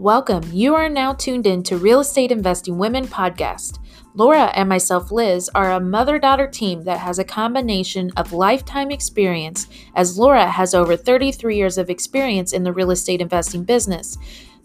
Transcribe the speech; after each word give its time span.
Welcome. 0.00 0.44
You 0.50 0.74
are 0.76 0.88
now 0.88 1.12
tuned 1.12 1.46
in 1.46 1.62
to 1.64 1.76
Real 1.76 2.00
Estate 2.00 2.32
Investing 2.32 2.78
Women 2.78 3.06
podcast. 3.06 3.78
Laura 4.14 4.44
and 4.54 4.66
myself, 4.66 5.12
Liz, 5.12 5.50
are 5.54 5.72
a 5.72 5.78
mother 5.78 6.18
daughter 6.18 6.46
team 6.46 6.84
that 6.84 7.00
has 7.00 7.18
a 7.18 7.22
combination 7.22 8.10
of 8.16 8.32
lifetime 8.32 8.90
experience, 8.90 9.66
as 9.94 10.16
Laura 10.16 10.46
has 10.46 10.72
over 10.72 10.96
33 10.96 11.54
years 11.54 11.76
of 11.76 11.90
experience 11.90 12.54
in 12.54 12.64
the 12.64 12.72
real 12.72 12.90
estate 12.90 13.20
investing 13.20 13.62
business, 13.62 14.16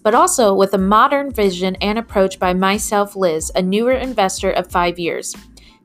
but 0.04 0.16
also 0.16 0.56
with 0.56 0.74
a 0.74 0.78
modern 0.78 1.34
vision 1.34 1.76
and 1.82 2.00
approach 2.00 2.40
by 2.40 2.54
myself, 2.54 3.14
Liz, 3.18 3.52
a 3.56 3.62
newer 3.62 3.92
investor 3.92 4.52
of 4.52 4.72
five 4.72 4.98
years. 4.98 5.36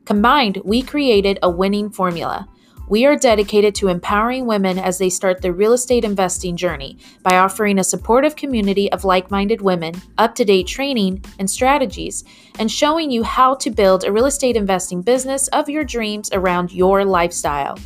Combined, 0.05 0.61
we 0.63 0.81
created 0.81 1.37
a 1.43 1.49
winning 1.49 1.89
formula. 1.89 2.47
We 2.91 3.05
are 3.05 3.15
dedicated 3.15 3.73
to 3.75 3.87
empowering 3.87 4.47
women 4.47 4.77
as 4.77 4.97
they 4.97 5.09
start 5.09 5.41
their 5.41 5.53
real 5.53 5.71
estate 5.71 6.03
investing 6.03 6.57
journey 6.57 6.97
by 7.23 7.37
offering 7.37 7.79
a 7.79 7.85
supportive 7.85 8.35
community 8.35 8.91
of 8.91 9.05
like 9.05 9.31
minded 9.31 9.61
women, 9.61 9.93
up 10.17 10.35
to 10.35 10.43
date 10.43 10.67
training 10.67 11.23
and 11.39 11.49
strategies, 11.49 12.25
and 12.59 12.69
showing 12.69 13.09
you 13.09 13.23
how 13.23 13.55
to 13.55 13.69
build 13.69 14.03
a 14.03 14.11
real 14.11 14.25
estate 14.25 14.57
investing 14.57 15.01
business 15.01 15.47
of 15.53 15.69
your 15.69 15.85
dreams 15.85 16.29
around 16.33 16.73
your 16.73 17.05
lifestyle 17.05 17.79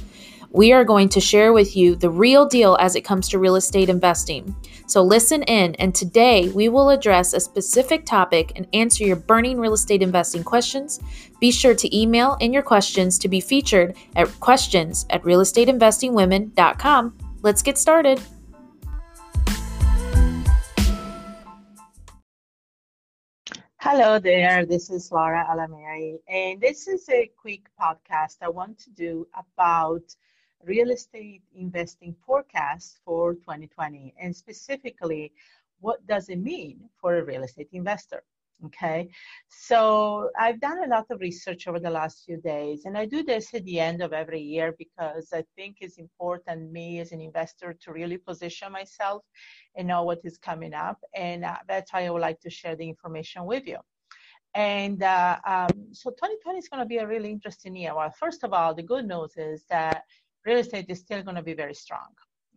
we 0.55 0.72
are 0.72 0.86
going 0.86 1.09
to 1.09 1.20
share 1.20 1.52
with 1.52 1.76
you 1.76 1.98
the 1.98 2.09
real 2.09 2.45
deal 2.45 2.77
as 2.80 2.95
it 2.95 3.02
comes 3.02 3.27
to 3.27 3.38
real 3.38 3.58
estate 3.58 3.90
investing. 3.90 4.55
So 4.88 5.04
listen 5.04 5.44
in, 5.44 5.76
and 5.76 5.94
today 5.94 6.48
we 6.48 6.70
will 6.70 6.91
address 6.91 7.34
a 7.34 7.41
specific 7.41 8.05
topic 8.05 8.54
and 8.55 8.66
answer 8.72 9.04
your 9.04 9.18
burning 9.18 9.59
real 9.59 9.73
estate 9.73 10.02
investing 10.02 10.45
questions. 10.45 11.02
Be 11.41 11.52
sure 11.52 11.76
to 11.76 11.94
email 11.94 12.38
in 12.40 12.54
your 12.54 12.62
questions 12.64 13.20
to 13.20 13.28
be 13.28 13.41
featured 13.41 13.98
at 14.16 14.30
questions 14.40 15.05
at 15.09 15.22
realestateinvestingwomen.com. 15.23 17.17
Let's 17.42 17.61
get 17.61 17.78
started. 17.78 18.22
Hello 23.81 24.20
there, 24.20 24.66
this 24.66 24.89
is 24.89 25.11
Laura 25.11 25.45
Alameri, 25.52 26.17
and 26.30 26.61
this 26.61 26.88
is 26.88 27.09
a 27.09 27.30
quick 27.38 27.67
podcast 27.78 28.38
I 28.42 28.48
want 28.48 28.80
to 28.80 28.89
do 28.92 29.28
about 29.38 30.16
real 30.66 30.91
estate 30.91 31.44
investing 31.55 32.16
forecast 32.25 32.99
for 33.05 33.33
2020 33.35 34.13
and 34.19 34.35
specifically 34.35 35.31
what 35.80 36.05
does 36.08 36.30
it 36.30 36.39
mean 36.39 36.89
for 36.99 37.17
a 37.17 37.23
real 37.23 37.44
estate 37.44 37.69
investor 37.73 38.23
okay? 38.63 39.09
So 39.49 40.30
i've 40.39 40.59
done 40.59 40.83
a 40.83 40.88
lot 40.88 41.05
of 41.09 41.19
research 41.19 41.67
over 41.67 41.80
the 41.80 41.89
last 41.89 42.23
few 42.25 42.38
days 42.38 42.86
and 42.86 42.97
i 42.97 43.05
do 43.05 43.23
this 43.23 43.53
at 43.53 43.66
the 43.66 43.80
end 43.80 44.02
of 44.02 44.13
every 44.13 44.41
year 44.41 44.73
because 44.77 45.27
i 45.33 45.43
think 45.55 45.77
it's 45.81 45.97
important 45.97 46.71
me 46.71 46.99
as 46.99 47.11
an 47.11 47.21
investor 47.21 47.75
to 47.81 47.91
really 47.91 48.17
position 48.17 48.71
myself 48.71 49.23
and 49.75 49.88
know 49.88 50.03
what 50.03 50.19
is 50.23 50.38
coming 50.38 50.73
up 50.73 50.99
and 51.16 51.43
uh, 51.43 51.58
that's 51.67 51.91
why 51.91 52.05
i 52.05 52.09
would 52.09 52.21
like 52.21 52.39
to 52.39 52.49
share 52.49 52.75
the 52.75 52.88
information 52.88 53.45
with 53.45 53.67
you. 53.67 53.77
And 54.53 55.03
uh, 55.03 55.38
um, 55.45 55.88
so 55.91 56.11
2020 56.11 56.59
is 56.59 56.69
going 56.69 56.80
to 56.80 56.86
be 56.86 56.99
a 56.99 57.05
really 57.05 57.30
interesting 57.30 57.75
year. 57.75 57.93
Well 57.93 58.13
first 58.17 58.45
of 58.45 58.53
all 58.53 58.73
the 58.73 58.83
good 58.83 59.05
news 59.05 59.36
is 59.36 59.66
that 59.69 60.03
real 60.46 60.60
estate 60.60 60.86
is 60.90 61.00
still 61.00 61.22
going 61.24 61.36
to 61.36 61.44
be 61.44 61.54
very 61.54 61.74
strong 61.74 62.10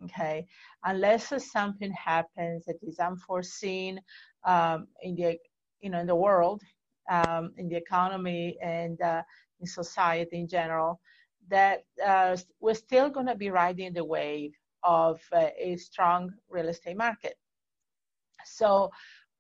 okay? 0.04 0.46
Unless 0.84 1.32
something 1.50 1.92
happens 1.92 2.64
that 2.66 2.76
is 2.82 2.98
unforeseen 2.98 4.00
um, 4.44 4.86
in 5.02 5.14
the 5.14 5.38
you 5.80 5.90
know 5.90 6.00
in 6.00 6.06
the 6.06 6.14
world 6.14 6.62
um, 7.10 7.52
in 7.56 7.68
the 7.68 7.76
economy 7.76 8.56
and 8.62 9.00
uh, 9.00 9.22
in 9.60 9.66
society 9.66 10.38
in 10.38 10.48
general 10.48 11.00
that 11.48 11.84
uh, 12.04 12.36
we're 12.60 12.74
still 12.74 13.08
going 13.08 13.26
to 13.26 13.34
be 13.34 13.50
riding 13.50 13.92
the 13.92 14.04
wave 14.04 14.52
of 14.82 15.20
uh, 15.32 15.46
a 15.58 15.76
strong 15.76 16.30
real 16.50 16.68
estate 16.68 16.96
market. 16.96 17.34
So 18.44 18.90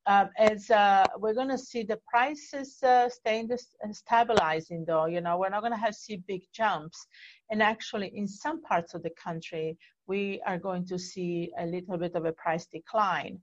um, 0.06 0.30
as 0.38 0.70
uh, 0.70 1.06
we're 1.18 1.34
going 1.34 1.48
to 1.48 1.58
see 1.58 1.82
the 1.82 1.98
prices 2.08 2.82
uh, 2.82 3.08
staying 3.08 3.50
uh, 3.52 3.56
stabilizing 3.92 4.84
though 4.86 5.06
you 5.06 5.20
know 5.20 5.38
we're 5.38 5.50
not 5.50 5.60
going 5.60 5.72
to 5.72 5.78
have 5.78 5.94
see 5.94 6.22
big 6.26 6.42
jumps. 6.52 7.06
And 7.50 7.62
actually 7.62 8.12
in 8.14 8.26
some 8.26 8.62
parts 8.62 8.94
of 8.94 9.02
the 9.02 9.10
country 9.22 9.76
we 10.06 10.40
are 10.46 10.58
going 10.58 10.86
to 10.86 10.98
see 10.98 11.50
a 11.58 11.66
little 11.66 11.98
bit 11.98 12.14
of 12.14 12.24
a 12.24 12.32
price 12.32 12.66
decline. 12.66 13.40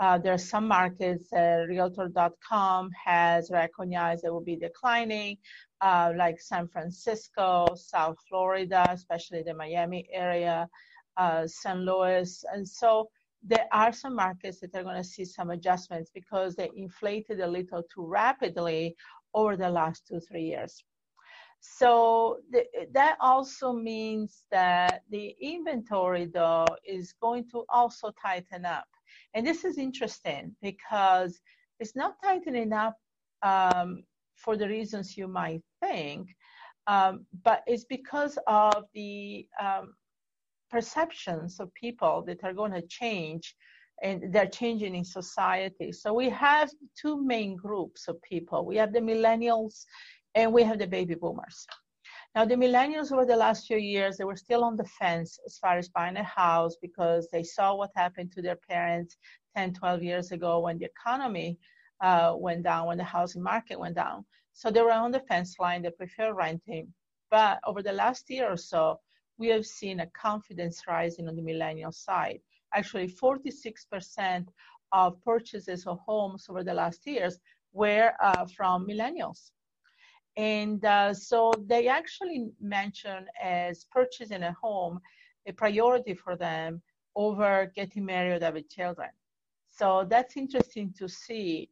Uh, 0.00 0.16
there 0.16 0.32
are 0.32 0.38
some 0.38 0.68
markets 0.68 1.32
uh, 1.32 1.64
realtor.com 1.68 2.90
has 3.04 3.50
recognized 3.50 4.24
it 4.24 4.32
will 4.32 4.40
be 4.40 4.56
declining 4.56 5.36
uh, 5.80 6.12
like 6.16 6.40
san 6.40 6.68
francisco 6.68 7.66
south 7.74 8.16
florida 8.28 8.90
especially 8.92 9.42
the 9.42 9.52
miami 9.52 10.08
area 10.12 10.68
st 11.46 11.80
louis. 11.80 12.44
And 12.52 12.68
so 12.68 13.08
there 13.42 13.66
are 13.72 13.92
some 13.92 14.14
markets 14.14 14.60
that 14.60 14.74
are 14.74 14.82
going 14.82 14.96
to 14.96 15.04
see 15.04 15.24
some 15.24 15.50
adjustments 15.50 16.10
because 16.12 16.54
they 16.54 16.70
inflated 16.76 17.40
a 17.40 17.46
little 17.46 17.82
too 17.82 18.06
rapidly 18.06 18.96
over 19.34 19.56
the 19.56 19.68
last 19.68 20.06
two, 20.06 20.20
three 20.20 20.44
years. 20.44 20.82
So 21.60 22.38
the, 22.50 22.64
that 22.92 23.16
also 23.20 23.72
means 23.72 24.44
that 24.50 25.02
the 25.10 25.34
inventory, 25.40 26.26
though, 26.26 26.66
is 26.84 27.14
going 27.20 27.48
to 27.50 27.64
also 27.68 28.12
tighten 28.20 28.64
up. 28.64 28.86
And 29.34 29.46
this 29.46 29.64
is 29.64 29.78
interesting 29.78 30.54
because 30.62 31.40
it's 31.80 31.96
not 31.96 32.16
tightening 32.22 32.72
up 32.72 32.96
um, 33.42 34.04
for 34.36 34.56
the 34.56 34.68
reasons 34.68 35.16
you 35.16 35.28
might 35.28 35.62
think, 35.82 36.28
um, 36.86 37.26
but 37.44 37.62
it's 37.66 37.84
because 37.84 38.38
of 38.46 38.84
the 38.94 39.46
um, 39.60 39.94
perceptions 40.70 41.60
of 41.60 41.72
people 41.74 42.22
that 42.26 42.42
are 42.44 42.52
going 42.52 42.72
to 42.72 42.82
change 42.82 43.54
and 44.02 44.32
they're 44.32 44.46
changing 44.46 44.94
in 44.94 45.04
society. 45.04 45.90
So 45.92 46.12
we 46.14 46.28
have 46.30 46.70
two 47.00 47.22
main 47.24 47.56
groups 47.56 48.06
of 48.08 48.20
people. 48.22 48.64
We 48.64 48.76
have 48.76 48.92
the 48.92 49.00
millennials 49.00 49.84
and 50.34 50.52
we 50.52 50.62
have 50.62 50.78
the 50.78 50.86
baby 50.86 51.14
boomers. 51.14 51.66
Now, 52.34 52.44
the 52.44 52.54
millennials 52.54 53.10
over 53.10 53.24
the 53.24 53.36
last 53.36 53.66
few 53.66 53.78
years, 53.78 54.16
they 54.16 54.24
were 54.24 54.36
still 54.36 54.62
on 54.62 54.76
the 54.76 54.84
fence 54.84 55.38
as 55.46 55.58
far 55.58 55.78
as 55.78 55.88
buying 55.88 56.16
a 56.16 56.22
house 56.22 56.76
because 56.80 57.28
they 57.32 57.42
saw 57.42 57.74
what 57.74 57.90
happened 57.96 58.30
to 58.32 58.42
their 58.42 58.58
parents 58.68 59.16
10, 59.56 59.74
12 59.74 60.02
years 60.02 60.30
ago 60.30 60.60
when 60.60 60.78
the 60.78 60.84
economy 60.84 61.58
uh, 62.00 62.34
went 62.36 62.62
down, 62.62 62.86
when 62.86 62.98
the 62.98 63.04
housing 63.04 63.42
market 63.42 63.80
went 63.80 63.96
down. 63.96 64.24
So 64.52 64.70
they 64.70 64.82
were 64.82 64.92
on 64.92 65.10
the 65.10 65.20
fence 65.20 65.56
line, 65.58 65.82
they 65.82 65.90
prefer 65.90 66.34
renting. 66.34 66.92
But 67.30 67.58
over 67.66 67.82
the 67.82 67.92
last 67.92 68.28
year 68.30 68.50
or 68.50 68.56
so, 68.56 69.00
we 69.38 69.48
have 69.48 69.66
seen 69.66 70.00
a 70.00 70.06
confidence 70.08 70.82
rising 70.86 71.28
on 71.28 71.36
the 71.36 71.42
millennial 71.42 71.92
side. 71.92 72.40
Actually, 72.74 73.08
46% 73.08 74.48
of 74.92 75.22
purchases 75.22 75.86
of 75.86 75.98
homes 76.00 76.46
over 76.48 76.62
the 76.64 76.74
last 76.74 77.06
years 77.06 77.38
were 77.72 78.12
uh, 78.20 78.44
from 78.46 78.86
millennials. 78.86 79.50
And 80.36 80.84
uh, 80.84 81.14
so 81.14 81.62
they 81.66 81.88
actually 81.88 82.50
mention 82.60 83.26
as 83.42 83.84
purchasing 83.84 84.42
a 84.42 84.52
home 84.52 85.00
a 85.46 85.52
priority 85.52 86.14
for 86.14 86.36
them 86.36 86.82
over 87.16 87.72
getting 87.74 88.04
married 88.04 88.42
or 88.42 88.44
having 88.44 88.64
children. 88.68 89.08
So 89.66 90.06
that's 90.08 90.36
interesting 90.36 90.92
to 90.98 91.08
see 91.08 91.70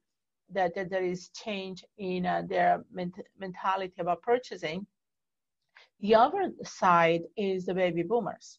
that, 0.50 0.75
that 0.75 0.91
there 0.91 1.04
is 1.04 1.28
change 1.31 1.84
in 1.98 2.27
uh, 2.27 2.43
their 2.48 2.84
ment- 2.91 3.27
mentality 3.38 3.94
about 3.98 4.22
purchasing. 4.22 4.87
The 6.01 6.15
other 6.15 6.53
side 6.65 7.23
is 7.37 7.67
the 7.67 7.75
baby 7.75 8.03
boomers. 8.03 8.59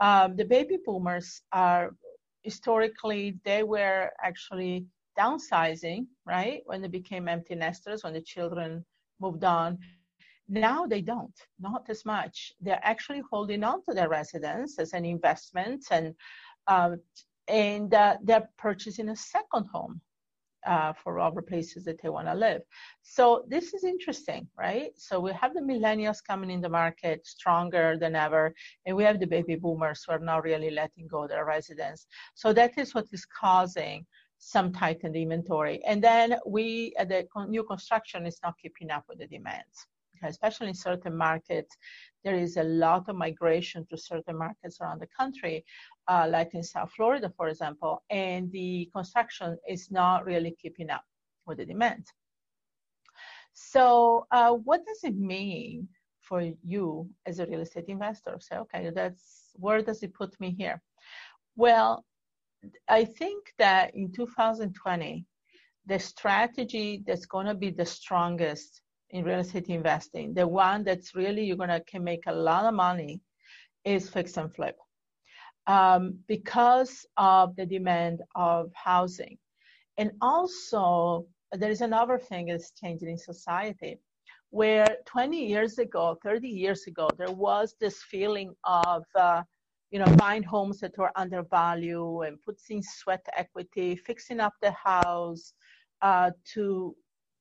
Um, 0.00 0.36
the 0.36 0.44
baby 0.44 0.78
boomers 0.84 1.42
are 1.52 1.94
historically, 2.42 3.38
they 3.44 3.62
were 3.62 4.10
actually 4.22 4.86
downsizing, 5.18 6.06
right? 6.24 6.62
When 6.66 6.80
they 6.82 6.88
became 6.88 7.28
empty 7.28 7.54
nesters, 7.54 8.04
when 8.04 8.14
the 8.14 8.20
children 8.20 8.84
moved 9.20 9.44
on. 9.44 9.78
Now 10.48 10.86
they 10.86 11.02
don't, 11.02 11.34
not 11.58 11.84
as 11.90 12.04
much. 12.04 12.52
They're 12.60 12.80
actually 12.82 13.22
holding 13.30 13.64
on 13.64 13.82
to 13.84 13.94
their 13.94 14.08
residence 14.08 14.78
as 14.78 14.92
an 14.92 15.04
investment 15.04 15.84
and 15.90 16.14
uh, 16.66 16.96
and 17.48 17.92
uh, 17.94 18.16
they're 18.22 18.48
purchasing 18.58 19.08
a 19.08 19.16
second 19.16 19.66
home 19.72 20.00
uh, 20.66 20.92
for 20.92 21.18
other 21.18 21.42
places 21.42 21.84
that 21.84 22.00
they 22.02 22.08
want 22.08 22.26
to 22.26 22.34
live. 22.34 22.62
So 23.02 23.44
this 23.48 23.74
is 23.74 23.84
interesting, 23.84 24.48
right? 24.56 24.90
So 24.96 25.20
we 25.20 25.32
have 25.32 25.54
the 25.54 25.60
millennials 25.60 26.18
coming 26.24 26.50
in 26.50 26.60
the 26.60 26.68
market 26.68 27.26
stronger 27.26 27.96
than 27.98 28.14
ever, 28.16 28.54
and 28.86 28.96
we 28.96 29.04
have 29.04 29.20
the 29.20 29.26
baby 29.26 29.56
boomers 29.56 30.04
who 30.04 30.12
are 30.12 30.18
not 30.18 30.44
really 30.44 30.70
letting 30.70 31.06
go 31.08 31.26
their 31.26 31.44
residence. 31.44 32.06
So 32.34 32.52
that 32.52 32.76
is 32.76 32.94
what 32.94 33.06
is 33.12 33.24
causing 33.24 34.06
some 34.38 34.72
tightened 34.72 35.16
inventory. 35.16 35.82
And 35.84 36.02
then 36.02 36.36
we, 36.46 36.94
uh, 36.98 37.04
the 37.04 37.26
new 37.48 37.64
construction 37.64 38.26
is 38.26 38.38
not 38.42 38.54
keeping 38.60 38.90
up 38.90 39.04
with 39.08 39.18
the 39.18 39.26
demands. 39.26 39.86
Especially 40.22 40.68
in 40.68 40.74
certain 40.74 41.16
markets, 41.16 41.76
there 42.24 42.36
is 42.36 42.56
a 42.56 42.62
lot 42.62 43.08
of 43.08 43.16
migration 43.16 43.86
to 43.90 43.96
certain 43.96 44.36
markets 44.36 44.80
around 44.80 45.00
the 45.00 45.08
country 45.18 45.64
uh, 46.08 46.26
like 46.28 46.54
in 46.54 46.62
South 46.62 46.90
Florida, 46.92 47.32
for 47.36 47.48
example, 47.48 48.02
and 48.10 48.50
the 48.52 48.90
construction 48.94 49.56
is 49.68 49.90
not 49.90 50.24
really 50.24 50.56
keeping 50.60 50.90
up 50.90 51.04
with 51.46 51.58
the 51.58 51.64
demand. 51.64 52.06
So, 53.52 54.26
uh, 54.30 54.52
what 54.52 54.84
does 54.86 55.04
it 55.04 55.16
mean 55.16 55.88
for 56.22 56.52
you 56.62 57.08
as 57.26 57.38
a 57.38 57.46
real 57.46 57.60
estate 57.60 57.88
investor? 57.88 58.36
Say, 58.40 58.56
okay, 58.56 58.90
that's 58.94 59.50
where 59.54 59.82
does 59.82 60.02
it 60.02 60.14
put 60.14 60.38
me 60.40 60.54
here? 60.56 60.80
Well, 61.56 62.04
I 62.88 63.04
think 63.04 63.52
that 63.58 63.94
in 63.94 64.12
2020, 64.12 65.26
the 65.86 65.98
strategy 65.98 67.02
that's 67.06 67.26
going 67.26 67.46
to 67.46 67.54
be 67.54 67.70
the 67.70 67.86
strongest 67.86 68.82
in 69.10 69.24
real 69.24 69.40
estate 69.40 69.68
investing, 69.68 70.34
the 70.34 70.46
one 70.46 70.84
that's 70.84 71.14
really 71.14 71.44
you're 71.44 71.56
to 71.56 71.80
can 71.86 72.04
make 72.04 72.24
a 72.26 72.32
lot 72.32 72.64
of 72.64 72.74
money, 72.74 73.20
is 73.84 74.08
fix 74.08 74.36
and 74.36 74.54
flip, 74.54 74.76
um, 75.66 76.18
because 76.26 77.06
of 77.16 77.56
the 77.56 77.64
demand 77.64 78.20
of 78.34 78.70
housing, 78.74 79.38
and 79.96 80.10
also 80.20 81.26
there 81.52 81.70
is 81.70 81.80
another 81.80 82.18
thing 82.18 82.46
that's 82.46 82.72
changing 82.72 83.08
in 83.08 83.18
society, 83.18 83.98
where 84.50 84.96
20 85.06 85.46
years 85.46 85.78
ago, 85.78 86.18
30 86.22 86.48
years 86.48 86.86
ago, 86.86 87.08
there 87.16 87.32
was 87.32 87.74
this 87.80 88.02
feeling 88.02 88.54
of 88.64 89.04
uh, 89.14 89.42
you 89.90 89.98
know, 89.98 90.16
buying 90.16 90.42
homes 90.42 90.80
that 90.80 90.96
were 90.98 91.10
undervalued 91.16 92.26
and 92.26 92.40
putting 92.42 92.82
sweat 92.82 93.24
equity, 93.36 93.96
fixing 93.96 94.40
up 94.40 94.52
the 94.60 94.72
house 94.72 95.54
uh, 96.02 96.30
to 96.52 96.94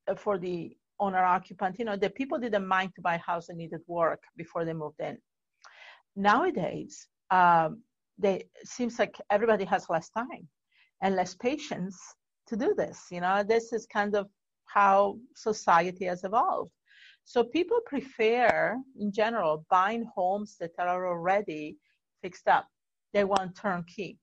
uh, 0.07 0.15
for 0.15 0.37
the 0.37 0.75
owner 0.99 1.23
occupant. 1.23 1.77
You 1.79 1.85
know, 1.85 1.95
the 1.95 2.09
people 2.09 2.39
didn't 2.39 2.67
mind 2.67 2.91
to 2.95 3.01
buy 3.01 3.15
a 3.15 3.19
house 3.19 3.49
and 3.49 3.57
needed 3.57 3.81
work 3.87 4.23
before 4.35 4.65
they 4.65 4.73
moved 4.73 4.99
in. 4.99 5.17
Nowadays, 6.15 7.07
um, 7.29 7.83
they 8.17 8.45
seems 8.63 8.97
like 8.97 9.15
everybody 9.29 9.65
has 9.65 9.89
less 9.89 10.09
time 10.09 10.47
and 11.01 11.15
less 11.15 11.35
patience 11.35 11.97
to 12.47 12.55
do 12.55 12.73
this. 12.75 13.05
You 13.11 13.21
know, 13.21 13.43
this 13.43 13.73
is 13.73 13.85
kind 13.85 14.15
of 14.15 14.27
how 14.65 15.17
society 15.35 16.05
has 16.05 16.23
evolved. 16.23 16.71
So 17.25 17.43
people 17.43 17.79
prefer, 17.85 18.77
in 18.99 19.11
general, 19.11 19.65
buying 19.69 20.09
homes 20.15 20.55
that 20.59 20.71
are 20.79 21.07
already 21.07 21.77
fixed 22.21 22.47
up. 22.47 22.67
They 23.13 23.25
want 23.25 23.55
turnkey. 23.55 24.17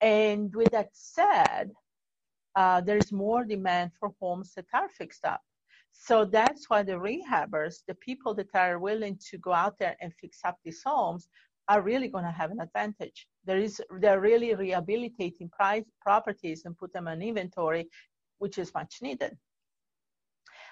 And 0.00 0.54
with 0.54 0.70
that 0.72 0.90
said, 0.92 1.70
uh, 2.54 2.80
there's 2.82 3.12
more 3.12 3.44
demand 3.44 3.92
for 3.98 4.12
homes 4.20 4.52
that 4.56 4.66
are 4.74 4.88
fixed 4.90 5.24
up. 5.24 5.40
So 5.92 6.24
that's 6.24 6.68
why 6.68 6.82
the 6.82 6.92
rehabbers, 6.92 7.82
the 7.86 7.94
people 7.94 8.34
that 8.34 8.48
are 8.54 8.78
willing 8.78 9.18
to 9.30 9.38
go 9.38 9.52
out 9.52 9.78
there 9.78 9.96
and 10.00 10.12
fix 10.20 10.40
up 10.44 10.56
these 10.64 10.82
homes, 10.84 11.28
are 11.68 11.80
really 11.80 12.08
going 12.08 12.24
to 12.24 12.30
have 12.30 12.50
an 12.50 12.60
advantage. 12.60 13.26
There 13.44 13.58
is, 13.58 13.80
they're 14.00 14.20
really 14.20 14.54
rehabilitating 14.54 15.48
price, 15.50 15.84
properties 16.00 16.62
and 16.64 16.76
put 16.76 16.92
them 16.92 17.06
on 17.08 17.22
inventory, 17.22 17.88
which 18.38 18.58
is 18.58 18.74
much 18.74 18.96
needed. 19.00 19.36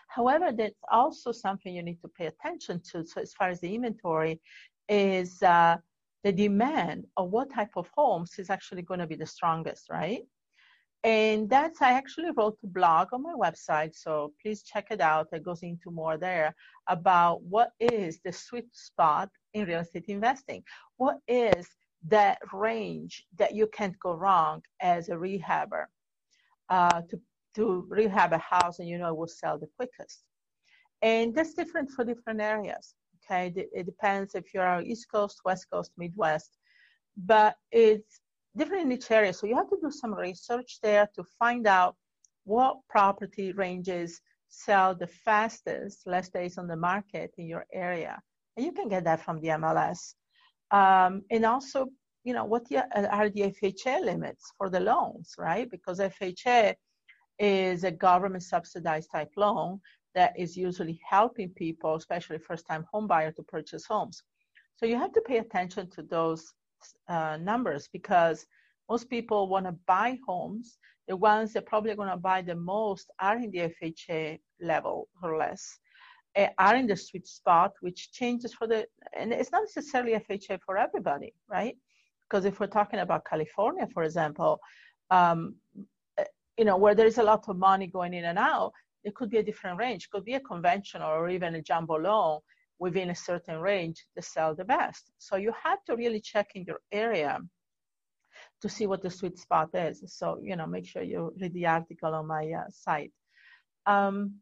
However, 0.08 0.50
that's 0.52 0.74
also 0.90 1.30
something 1.30 1.72
you 1.72 1.84
need 1.84 2.00
to 2.02 2.08
pay 2.08 2.26
attention 2.26 2.80
to. 2.90 3.04
So 3.06 3.20
as 3.20 3.32
far 3.34 3.48
as 3.50 3.60
the 3.60 3.72
inventory 3.72 4.40
is 4.88 5.40
uh, 5.42 5.76
the 6.24 6.32
demand 6.32 7.06
of 7.16 7.30
what 7.30 7.52
type 7.54 7.70
of 7.76 7.88
homes 7.96 8.38
is 8.38 8.50
actually 8.50 8.82
going 8.82 9.00
to 9.00 9.06
be 9.06 9.14
the 9.14 9.26
strongest, 9.26 9.88
right? 9.88 10.22
And 11.02 11.48
that's, 11.48 11.80
I 11.80 11.92
actually 11.92 12.30
wrote 12.36 12.58
a 12.62 12.66
blog 12.66 13.08
on 13.12 13.22
my 13.22 13.32
website, 13.32 13.94
so 13.94 14.32
please 14.42 14.62
check 14.62 14.88
it 14.90 15.00
out. 15.00 15.28
It 15.32 15.42
goes 15.42 15.62
into 15.62 15.90
more 15.90 16.18
there 16.18 16.54
about 16.88 17.42
what 17.42 17.70
is 17.80 18.20
the 18.22 18.32
sweet 18.32 18.68
spot 18.72 19.30
in 19.54 19.66
real 19.66 19.80
estate 19.80 20.04
investing. 20.08 20.62
What 20.98 21.16
is 21.26 21.66
that 22.08 22.38
range 22.52 23.24
that 23.36 23.54
you 23.54 23.66
can't 23.68 23.98
go 23.98 24.12
wrong 24.12 24.62
as 24.80 25.08
a 25.08 25.14
rehabber 25.14 25.86
uh, 26.68 27.02
to, 27.08 27.20
to 27.54 27.86
rehab 27.88 28.32
a 28.32 28.38
house 28.38 28.78
and 28.78 28.88
you 28.88 28.98
know 28.98 29.08
it 29.08 29.16
will 29.16 29.26
sell 29.26 29.58
the 29.58 29.68
quickest. 29.76 30.22
And 31.02 31.34
that's 31.34 31.54
different 31.54 31.90
for 31.90 32.04
different 32.04 32.40
areas. 32.40 32.94
Okay, 33.24 33.52
it 33.56 33.86
depends 33.86 34.34
if 34.34 34.52
you're 34.52 34.80
East 34.80 35.06
Coast, 35.10 35.40
West 35.44 35.66
Coast, 35.70 35.92
Midwest, 35.96 36.58
but 37.16 37.56
it's 37.70 38.20
different 38.56 38.84
in 38.86 38.92
each 38.92 39.10
area. 39.10 39.32
So 39.32 39.46
you 39.46 39.56
have 39.56 39.70
to 39.70 39.78
do 39.80 39.90
some 39.90 40.14
research 40.14 40.78
there 40.82 41.08
to 41.14 41.24
find 41.38 41.66
out 41.66 41.96
what 42.44 42.78
property 42.88 43.52
ranges 43.52 44.20
sell 44.48 44.94
the 44.94 45.06
fastest, 45.06 46.06
less 46.06 46.28
days 46.28 46.58
on 46.58 46.66
the 46.66 46.76
market 46.76 47.32
in 47.38 47.46
your 47.46 47.66
area. 47.72 48.20
And 48.56 48.66
you 48.66 48.72
can 48.72 48.88
get 48.88 49.04
that 49.04 49.24
from 49.24 49.40
the 49.40 49.48
MLS. 49.48 50.14
Um, 50.70 51.22
and 51.30 51.44
also, 51.44 51.86
you 52.24 52.34
know, 52.34 52.44
what 52.44 52.66
are 52.72 53.30
the 53.30 53.54
FHA 53.62 54.04
limits 54.04 54.52
for 54.58 54.68
the 54.68 54.80
loans, 54.80 55.34
right? 55.38 55.70
Because 55.70 56.00
FHA 56.00 56.74
is 57.38 57.84
a 57.84 57.90
government 57.90 58.42
subsidized 58.42 59.10
type 59.10 59.30
loan 59.36 59.80
that 60.14 60.38
is 60.38 60.56
usually 60.56 61.00
helping 61.08 61.50
people, 61.50 61.94
especially 61.94 62.38
first 62.38 62.66
time 62.66 62.84
home 62.92 63.06
buyer, 63.06 63.32
to 63.32 63.42
purchase 63.44 63.86
homes. 63.86 64.22
So 64.76 64.86
you 64.86 64.96
have 64.96 65.12
to 65.12 65.20
pay 65.20 65.38
attention 65.38 65.88
to 65.90 66.02
those 66.02 66.52
uh, 67.08 67.36
numbers 67.40 67.88
because 67.92 68.46
most 68.88 69.08
people 69.08 69.48
want 69.48 69.66
to 69.66 69.74
buy 69.86 70.18
homes. 70.26 70.78
The 71.08 71.16
ones 71.16 71.52
that 71.52 71.66
probably 71.66 71.94
going 71.94 72.10
to 72.10 72.16
buy 72.16 72.42
the 72.42 72.54
most 72.54 73.10
are 73.20 73.36
in 73.36 73.50
the 73.50 73.72
FHA 73.82 74.38
level 74.60 75.08
or 75.22 75.36
less, 75.36 75.78
uh, 76.36 76.48
are 76.58 76.76
in 76.76 76.86
the 76.86 76.96
sweet 76.96 77.26
spot, 77.26 77.72
which 77.80 78.12
changes 78.12 78.54
for 78.54 78.66
the, 78.66 78.86
and 79.18 79.32
it's 79.32 79.50
not 79.50 79.62
necessarily 79.62 80.12
FHA 80.12 80.60
for 80.64 80.76
everybody, 80.76 81.32
right? 81.48 81.76
Because 82.22 82.44
if 82.44 82.60
we're 82.60 82.68
talking 82.68 83.00
about 83.00 83.24
California, 83.24 83.88
for 83.92 84.04
example, 84.04 84.60
um, 85.10 85.56
eh, 86.18 86.24
you 86.56 86.64
know, 86.64 86.76
where 86.76 86.94
there 86.94 87.06
is 87.06 87.18
a 87.18 87.22
lot 87.22 87.48
of 87.48 87.56
money 87.56 87.88
going 87.88 88.14
in 88.14 88.26
and 88.26 88.38
out, 88.38 88.72
it 89.02 89.14
could 89.14 89.30
be 89.30 89.38
a 89.38 89.42
different 89.42 89.78
range. 89.78 90.04
It 90.04 90.10
could 90.10 90.24
be 90.24 90.34
a 90.34 90.40
conventional 90.40 91.10
or 91.10 91.28
even 91.28 91.54
a 91.54 91.62
jumbo 91.62 91.98
loan 91.98 92.40
within 92.80 93.10
a 93.10 93.14
certain 93.14 93.60
range 93.60 94.04
to 94.16 94.22
sell 94.22 94.54
the 94.54 94.64
best. 94.64 95.12
So 95.18 95.36
you 95.36 95.52
have 95.62 95.84
to 95.84 95.94
really 95.94 96.20
check 96.20 96.48
in 96.56 96.64
your 96.64 96.80
area 96.90 97.38
to 98.62 98.68
see 98.68 98.86
what 98.86 99.02
the 99.02 99.10
sweet 99.10 99.38
spot 99.38 99.68
is. 99.74 100.02
So, 100.06 100.40
you 100.42 100.56
know, 100.56 100.66
make 100.66 100.86
sure 100.86 101.02
you 101.02 101.32
read 101.40 101.54
the 101.54 101.66
article 101.66 102.14
on 102.14 102.26
my 102.26 102.50
uh, 102.50 102.70
site. 102.70 103.12
Um, 103.86 104.40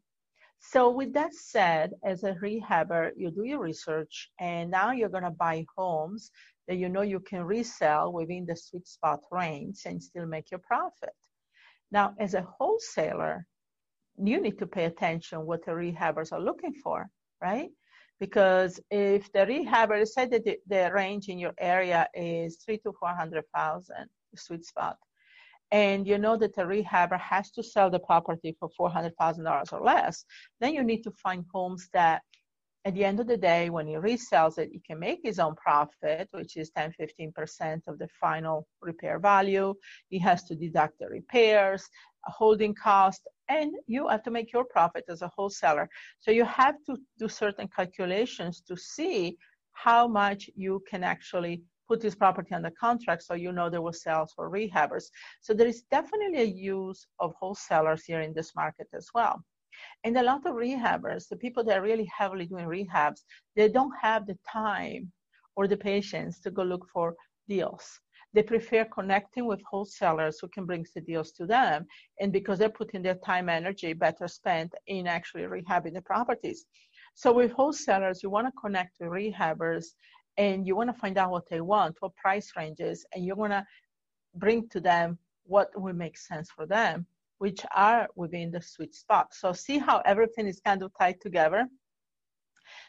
so 0.59 0.89
with 0.89 1.13
that 1.13 1.33
said, 1.33 1.93
as 2.03 2.23
a 2.23 2.33
rehabber, 2.33 3.11
you 3.15 3.31
do 3.31 3.43
your 3.43 3.59
research 3.59 4.29
and 4.39 4.71
now 4.71 4.91
you're 4.91 5.09
to 5.09 5.31
buy 5.31 5.65
homes 5.77 6.31
that 6.67 6.77
you 6.77 6.89
know 6.89 7.01
you 7.01 7.19
can 7.19 7.43
resell 7.43 8.13
within 8.13 8.45
the 8.45 8.55
sweet 8.55 8.87
spot 8.87 9.21
range 9.31 9.81
and 9.85 10.01
still 10.01 10.25
make 10.25 10.51
your 10.51 10.59
profit. 10.59 11.15
Now, 11.91 12.13
as 12.19 12.33
a 12.35 12.41
wholesaler, 12.41 13.45
you 14.17 14.41
need 14.41 14.59
to 14.59 14.67
pay 14.67 14.85
attention 14.85 15.45
what 15.45 15.65
the 15.65 15.71
rehabbers 15.71 16.31
are 16.31 16.41
looking 16.41 16.73
for, 16.73 17.09
right? 17.41 17.69
Because 18.19 18.79
if 18.91 19.31
the 19.31 19.39
rehabber 19.39 20.05
said 20.07 20.31
that 20.31 20.43
the, 20.43 20.57
the, 20.67 20.91
range 20.93 21.29
in 21.29 21.39
your 21.39 21.53
area 21.59 22.07
is 22.13 22.57
three 22.57 22.77
to 22.79 22.91
four 22.99 23.09
hundred 23.09 23.45
thousand 23.55 24.09
sweet 24.35 24.65
spot. 24.65 24.97
And 25.71 26.07
you 26.07 26.17
know 26.17 26.35
that 26.37 26.55
the 26.55 26.63
rehabber 26.63 27.19
has 27.19 27.51
to 27.51 27.63
sell 27.63 27.89
the 27.89 27.99
property 27.99 28.55
for 28.59 28.69
four 28.75 28.89
hundred 28.89 29.15
thousand 29.17 29.43
dollars 29.43 29.69
or 29.71 29.81
less 29.81 30.25
then 30.59 30.73
you 30.73 30.83
need 30.83 31.03
to 31.03 31.11
find 31.11 31.45
homes 31.53 31.87
that 31.93 32.21
at 32.85 32.95
the 32.95 33.03
end 33.03 33.19
of 33.19 33.27
the 33.27 33.37
day 33.37 33.69
when 33.69 33.85
he 33.87 33.95
resells 33.95 34.57
it 34.57 34.69
he 34.71 34.79
can 34.79 34.99
make 34.99 35.19
his 35.23 35.37
own 35.37 35.55
profit 35.55 36.27
which 36.31 36.57
is 36.57 36.71
10 36.71 36.93
15% 36.99 37.81
of 37.87 37.99
the 37.99 38.07
final 38.19 38.67
repair 38.81 39.19
value. 39.19 39.73
He 40.09 40.19
has 40.19 40.43
to 40.45 40.55
deduct 40.55 40.99
the 40.99 41.07
repairs 41.07 41.87
holding 42.25 42.73
cost 42.73 43.27
and 43.49 43.73
you 43.87 44.07
have 44.07 44.23
to 44.23 44.31
make 44.31 44.53
your 44.53 44.63
profit 44.63 45.03
as 45.09 45.21
a 45.21 45.31
wholesaler. 45.35 45.89
So 46.19 46.31
you 46.31 46.45
have 46.45 46.75
to 46.85 46.97
do 47.17 47.27
certain 47.27 47.67
calculations 47.75 48.61
to 48.67 48.77
see 48.77 49.37
how 49.73 50.07
much 50.07 50.49
you 50.55 50.83
can 50.89 51.03
actually 51.03 51.61
put 51.87 51.99
this 51.99 52.15
property 52.15 52.53
under 52.53 52.71
contract 52.79 53.23
so 53.23 53.33
you 53.33 53.51
know 53.51 53.69
there 53.69 53.81
will 53.81 53.93
sales 53.93 54.31
for 54.35 54.49
rehabbers. 54.49 55.05
So 55.41 55.53
there 55.53 55.67
is 55.67 55.83
definitely 55.89 56.41
a 56.41 56.55
use 56.75 57.07
of 57.19 57.33
wholesalers 57.39 58.05
here 58.05 58.21
in 58.21 58.33
this 58.33 58.55
market 58.55 58.87
as 58.93 59.07
well. 59.15 59.43
And 60.03 60.15
a 60.17 60.23
lot 60.23 60.45
of 60.45 60.53
rehabbers, 60.53 61.27
the 61.27 61.37
people 61.37 61.63
that 61.63 61.77
are 61.77 61.81
really 61.81 62.09
heavily 62.15 62.45
doing 62.45 62.65
rehabs, 62.65 63.21
they 63.55 63.69
don't 63.69 63.93
have 63.99 64.27
the 64.27 64.37
time 64.51 65.11
or 65.55 65.67
the 65.67 65.77
patience 65.77 66.39
to 66.41 66.51
go 66.51 66.63
look 66.63 66.85
for 66.93 67.15
deals. 67.47 67.99
They 68.33 68.43
prefer 68.43 68.85
connecting 68.85 69.45
with 69.45 69.61
wholesalers 69.69 70.39
who 70.39 70.47
can 70.49 70.65
bring 70.65 70.85
the 70.93 71.01
deals 71.01 71.31
to 71.33 71.45
them. 71.45 71.87
And 72.19 72.31
because 72.31 72.59
they're 72.59 72.69
putting 72.69 73.01
their 73.01 73.15
time, 73.15 73.49
energy 73.49 73.93
better 73.93 74.27
spent 74.27 74.73
in 74.87 75.07
actually 75.07 75.43
rehabbing 75.43 75.93
the 75.93 76.01
properties. 76.01 76.65
So 77.15 77.33
with 77.33 77.51
wholesalers, 77.51 78.21
you 78.21 78.29
want 78.29 78.47
to 78.47 78.53
connect 78.61 78.97
with 78.99 79.09
rehabbers 79.09 79.85
and 80.37 80.65
you 80.65 80.75
want 80.75 80.89
to 80.89 80.99
find 80.99 81.17
out 81.17 81.31
what 81.31 81.49
they 81.49 81.59
want, 81.59 81.97
what 81.99 82.15
price 82.15 82.51
ranges, 82.55 83.05
and 83.13 83.25
you 83.25 83.35
want 83.35 83.51
to 83.51 83.65
bring 84.35 84.69
to 84.69 84.79
them 84.79 85.17
what 85.43 85.69
will 85.75 85.93
make 85.93 86.17
sense 86.17 86.49
for 86.51 86.65
them, 86.65 87.05
which 87.39 87.65
are 87.75 88.07
within 88.15 88.51
the 88.51 88.61
sweet 88.61 88.93
spot. 88.93 89.33
So 89.33 89.51
see 89.51 89.79
how 89.79 90.01
everything 90.05 90.47
is 90.47 90.61
kind 90.61 90.83
of 90.83 90.91
tied 90.99 91.19
together. 91.19 91.67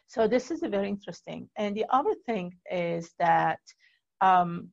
So 0.06 0.28
this 0.28 0.50
is 0.50 0.60
very 0.60 0.88
interesting. 0.88 1.48
And 1.56 1.74
the 1.74 1.86
other 1.90 2.14
thing 2.26 2.52
is 2.70 3.14
that 3.18 3.60
um, 4.20 4.68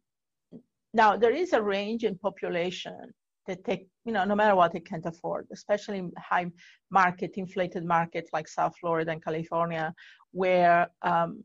now, 0.93 1.17
there 1.17 1.35
is 1.35 1.53
a 1.53 1.61
range 1.61 2.03
in 2.03 2.17
population 2.17 3.13
that 3.45 3.63
take, 3.63 3.87
you 4.05 4.11
know, 4.11 4.25
no 4.25 4.35
matter 4.35 4.55
what 4.55 4.73
they 4.73 4.79
can't 4.79 5.05
afford, 5.05 5.47
especially 5.51 5.99
in 5.99 6.11
high 6.17 6.47
market, 6.91 7.31
inflated 7.35 7.85
markets 7.85 8.29
like 8.33 8.47
South 8.47 8.73
Florida 8.79 9.11
and 9.11 9.23
California, 9.23 9.93
where 10.31 10.87
um, 11.01 11.43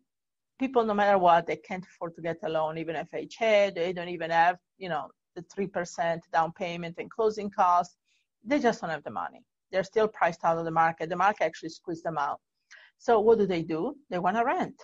people, 0.59 0.85
no 0.85 0.95
matter 0.95 1.19
what, 1.19 1.47
they 1.47 1.57
can't 1.57 1.85
afford 1.85 2.15
to 2.17 2.23
get 2.23 2.39
a 2.45 2.49
loan, 2.49 2.79
even 2.79 2.97
FHA, 2.97 3.75
they 3.75 3.93
don't 3.93 4.09
even 4.09 4.31
have, 4.31 4.57
you 4.79 4.89
know, 4.89 5.09
the 5.35 5.43
3% 5.43 6.21
down 6.33 6.53
payment 6.53 6.97
and 6.99 7.11
closing 7.11 7.51
costs. 7.51 7.97
They 8.45 8.59
just 8.59 8.81
don't 8.81 8.91
have 8.91 9.05
the 9.05 9.11
money. 9.11 9.43
They're 9.71 9.85
still 9.85 10.09
priced 10.09 10.45
out 10.45 10.59
of 10.59 10.65
the 10.65 10.71
market. 10.71 11.09
The 11.09 11.17
market 11.17 11.45
actually 11.45 11.71
squeezed 11.71 12.05
them 12.05 12.19
out. 12.19 12.41
So 12.99 13.21
what 13.21 13.39
do 13.39 13.47
they 13.47 13.63
do? 13.63 13.97
They 14.11 14.19
want 14.19 14.37
to 14.37 14.45
rent. 14.45 14.81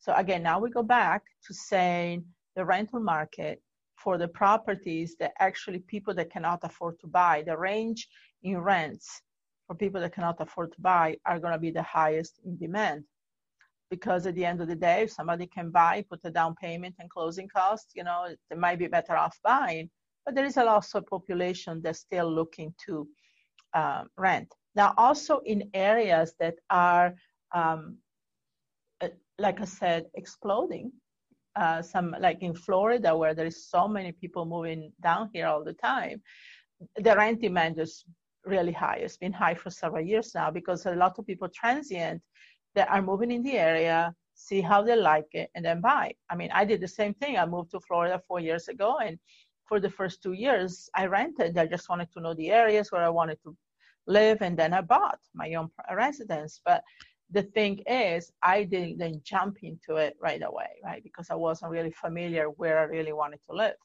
So 0.00 0.14
again, 0.14 0.42
now 0.42 0.58
we 0.58 0.70
go 0.70 0.82
back 0.82 1.22
to 1.46 1.54
saying 1.54 2.24
the 2.56 2.64
rental 2.64 3.00
market 3.00 3.62
for 4.02 4.16
the 4.18 4.28
properties 4.28 5.16
that 5.20 5.32
actually 5.38 5.80
people 5.80 6.14
that 6.14 6.32
cannot 6.32 6.60
afford 6.62 6.98
to 7.00 7.06
buy, 7.06 7.42
the 7.46 7.56
range 7.56 8.08
in 8.42 8.58
rents 8.58 9.22
for 9.66 9.74
people 9.74 10.00
that 10.00 10.14
cannot 10.14 10.40
afford 10.40 10.72
to 10.72 10.80
buy 10.80 11.16
are 11.26 11.38
going 11.38 11.52
to 11.52 11.58
be 11.58 11.70
the 11.70 11.82
highest 11.82 12.40
in 12.44 12.56
demand. 12.56 13.04
Because 13.90 14.26
at 14.26 14.34
the 14.34 14.44
end 14.44 14.60
of 14.60 14.68
the 14.68 14.76
day, 14.76 15.02
if 15.02 15.12
somebody 15.12 15.46
can 15.46 15.70
buy, 15.70 16.04
put 16.08 16.20
a 16.24 16.30
down 16.30 16.54
payment 16.54 16.94
and 16.98 17.10
closing 17.10 17.48
costs, 17.48 17.92
you 17.94 18.04
know, 18.04 18.28
they 18.48 18.56
might 18.56 18.78
be 18.78 18.86
better 18.86 19.16
off 19.16 19.36
buying. 19.42 19.90
But 20.24 20.34
there 20.34 20.44
is 20.44 20.56
a 20.56 20.64
lot 20.64 20.86
of 20.94 21.06
population 21.06 21.80
that's 21.82 22.00
still 22.00 22.32
looking 22.32 22.72
to 22.86 23.06
um, 23.74 24.08
rent. 24.16 24.48
Now, 24.74 24.94
also 24.96 25.40
in 25.44 25.68
areas 25.74 26.34
that 26.38 26.54
are, 26.70 27.14
um, 27.52 27.98
uh, 29.00 29.08
like 29.38 29.60
I 29.60 29.64
said, 29.64 30.06
exploding, 30.14 30.92
uh, 31.56 31.82
some 31.82 32.14
like 32.20 32.42
in 32.42 32.54
Florida 32.54 33.16
where 33.16 33.34
there 33.34 33.46
is 33.46 33.68
so 33.68 33.88
many 33.88 34.12
people 34.12 34.44
moving 34.44 34.92
down 35.02 35.30
here 35.32 35.46
all 35.46 35.64
the 35.64 35.74
time, 35.74 36.22
the 36.96 37.14
rent 37.16 37.40
demand 37.40 37.78
is 37.78 38.04
really 38.44 38.72
high. 38.72 38.96
It's 38.96 39.16
been 39.16 39.32
high 39.32 39.54
for 39.54 39.70
several 39.70 40.04
years 40.04 40.34
now 40.34 40.50
because 40.50 40.86
a 40.86 40.94
lot 40.94 41.18
of 41.18 41.26
people 41.26 41.48
transient 41.48 42.22
that 42.74 42.88
are 42.90 43.02
moving 43.02 43.30
in 43.30 43.42
the 43.42 43.58
area, 43.58 44.14
see 44.34 44.60
how 44.60 44.82
they 44.82 44.96
like 44.96 45.28
it, 45.32 45.50
and 45.54 45.64
then 45.64 45.80
buy. 45.80 46.14
I 46.30 46.36
mean, 46.36 46.50
I 46.52 46.64
did 46.64 46.80
the 46.80 46.88
same 46.88 47.14
thing. 47.14 47.36
I 47.36 47.44
moved 47.46 47.72
to 47.72 47.80
Florida 47.80 48.22
four 48.26 48.40
years 48.40 48.68
ago, 48.68 48.98
and 48.98 49.18
for 49.66 49.80
the 49.80 49.90
first 49.90 50.22
two 50.22 50.32
years, 50.32 50.88
I 50.94 51.06
rented. 51.06 51.58
I 51.58 51.66
just 51.66 51.88
wanted 51.88 52.10
to 52.12 52.20
know 52.20 52.34
the 52.34 52.50
areas 52.50 52.90
where 52.90 53.04
I 53.04 53.08
wanted 53.08 53.38
to 53.42 53.56
live, 54.06 54.38
and 54.40 54.58
then 54.58 54.72
I 54.72 54.80
bought 54.80 55.18
my 55.34 55.54
own 55.54 55.68
residence. 55.94 56.60
But 56.64 56.82
the 57.32 57.42
thing 57.42 57.82
is, 57.86 58.32
I 58.42 58.64
didn't 58.64 58.98
then 58.98 59.20
jump 59.24 59.58
into 59.62 59.96
it 59.96 60.16
right 60.20 60.42
away, 60.42 60.70
right? 60.84 61.02
Because 61.02 61.30
I 61.30 61.34
wasn't 61.34 61.70
really 61.70 61.92
familiar 61.92 62.46
where 62.46 62.78
I 62.78 62.84
really 62.84 63.12
wanted 63.12 63.40
to 63.48 63.56
live. 63.56 63.76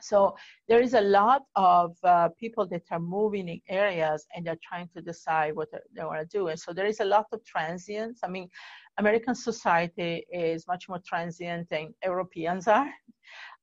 So 0.00 0.36
there 0.68 0.80
is 0.80 0.94
a 0.94 1.00
lot 1.00 1.42
of 1.56 1.96
uh, 2.04 2.28
people 2.38 2.66
that 2.68 2.82
are 2.90 3.00
moving 3.00 3.48
in 3.48 3.60
areas 3.68 4.26
and 4.34 4.46
they're 4.46 4.58
trying 4.62 4.88
to 4.94 5.02
decide 5.02 5.56
what 5.56 5.68
they 5.72 6.04
want 6.04 6.20
to 6.20 6.38
do. 6.38 6.48
And 6.48 6.58
so 6.58 6.72
there 6.72 6.86
is 6.86 7.00
a 7.00 7.04
lot 7.04 7.26
of 7.32 7.44
transients. 7.44 8.20
I 8.22 8.28
mean, 8.28 8.48
American 8.98 9.34
society 9.34 10.24
is 10.32 10.66
much 10.68 10.88
more 10.88 11.00
transient 11.04 11.68
than 11.70 11.94
Europeans 12.04 12.68
are. 12.68 12.90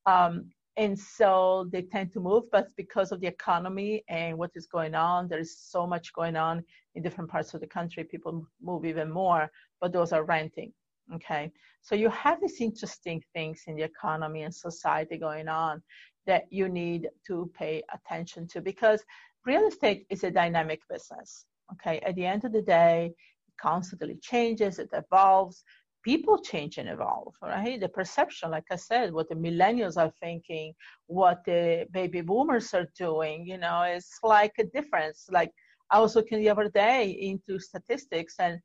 Um, 0.05 0.51
and 0.77 0.98
so 1.00 1.67
they 1.72 1.82
tend 1.82 2.12
to 2.12 2.20
move 2.20 2.44
but 2.51 2.67
because 2.75 3.12
of 3.12 3.22
the 3.22 3.27
economy 3.27 4.03
and 4.10 4.38
what 4.38 4.51
is 4.55 4.67
going 4.67 4.94
on 4.94 5.27
there 5.27 5.39
is 5.39 5.58
so 5.58 5.88
much 5.88 6.13
going 6.13 6.36
on 6.36 6.63
in 6.96 7.03
different 7.03 7.29
parts 7.29 7.53
of 7.53 7.62
the 7.62 7.67
country 7.67 8.03
people 8.03 8.46
move 8.62 8.86
even 8.86 9.10
more 9.10 9.50
but 9.79 9.94
those 9.94 10.12
are 10.12 10.24
renting 10.24 10.72
okay? 11.13 11.51
So 11.82 11.96
you 11.96 12.10
have 12.10 12.41
these 12.41 12.62
interesting 12.62 13.22
things 13.34 13.63
in 13.67 13.75
the 13.75 13.84
economy 13.84 14.44
and 14.44 14.53
society 14.53 15.17
going 15.17 15.48
on 15.48 15.82
that 16.25 16.46
you 16.50 16.67
need 16.67 17.10
to 17.27 17.51
pay 17.58 17.84
attention 17.94 18.48
to 18.48 18.62
because 18.62 19.03
real 19.46 19.67
estate 19.67 20.05
is 20.10 20.24
a 20.24 20.32
dynamic 20.32 20.82
business 20.89 21.46
okay? 21.72 22.00
At 22.00 22.15
the 22.15 22.25
end 22.25 22.46
of 22.46 22.53
the 22.53 22.62
day 22.62 23.13
it 23.48 23.53
constantly 23.62 24.17
changes 24.22 24.79
it 24.79 24.89
evolves 24.94 25.63
people 26.05 26.38
change 26.38 26.77
and 26.77 26.88
evolve, 26.88 27.33
right? 27.41 27.79
The 27.81 27.89
perception, 27.89 28.51
like 28.51 28.69
I 28.71 28.75
said, 28.75 29.12
what 29.12 29.27
the 29.27 29.35
millennials 29.35 29.97
are 29.97 30.13
thinking, 30.21 30.74
what 31.07 31.43
the 31.45 31.88
baby 31.91 32.21
boomers 32.21 32.74
are 32.75 32.88
doing, 32.97 33.45
you 33.47 33.57
know, 33.57 33.81
it's 33.81 34.19
like 34.24 34.53
a 34.59 34.65
difference. 34.65 35.27
Like 35.31 35.51
I 35.89 36.00
was 36.00 36.15
looking 36.15 36.39
the 36.39 36.50
other 36.50 36.69
day 36.69 37.09
into 37.09 37.59
statistics 37.59 38.35
and 38.39 38.59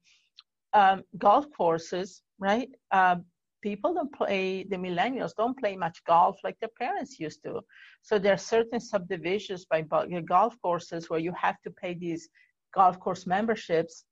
um, 0.75 1.03
golf 1.17 1.47
courses, 1.57 2.23
right? 2.39 2.69
Um, 2.93 3.25
people 3.63 3.95
don't 3.95 4.13
play, 4.13 4.65
the 4.65 4.77
millennials 4.77 5.33
don't 5.35 5.59
play 5.59 5.77
much 5.77 6.05
golf 6.07 6.37
like 6.45 6.59
their 6.61 6.77
parents 6.79 7.19
used 7.19 7.43
to. 7.45 7.63
So 8.03 8.19
there 8.19 8.35
are 8.35 8.45
certain 8.55 8.81
subdivisions 8.81 9.65
by 9.65 9.81
golf 9.81 10.55
courses 10.61 11.09
where 11.09 11.21
you 11.21 11.33
have 11.41 11.57
to 11.65 11.71
pay 11.71 11.95
these 11.95 12.29
golf 12.75 13.01
course 13.01 13.27
memberships. 13.27 14.05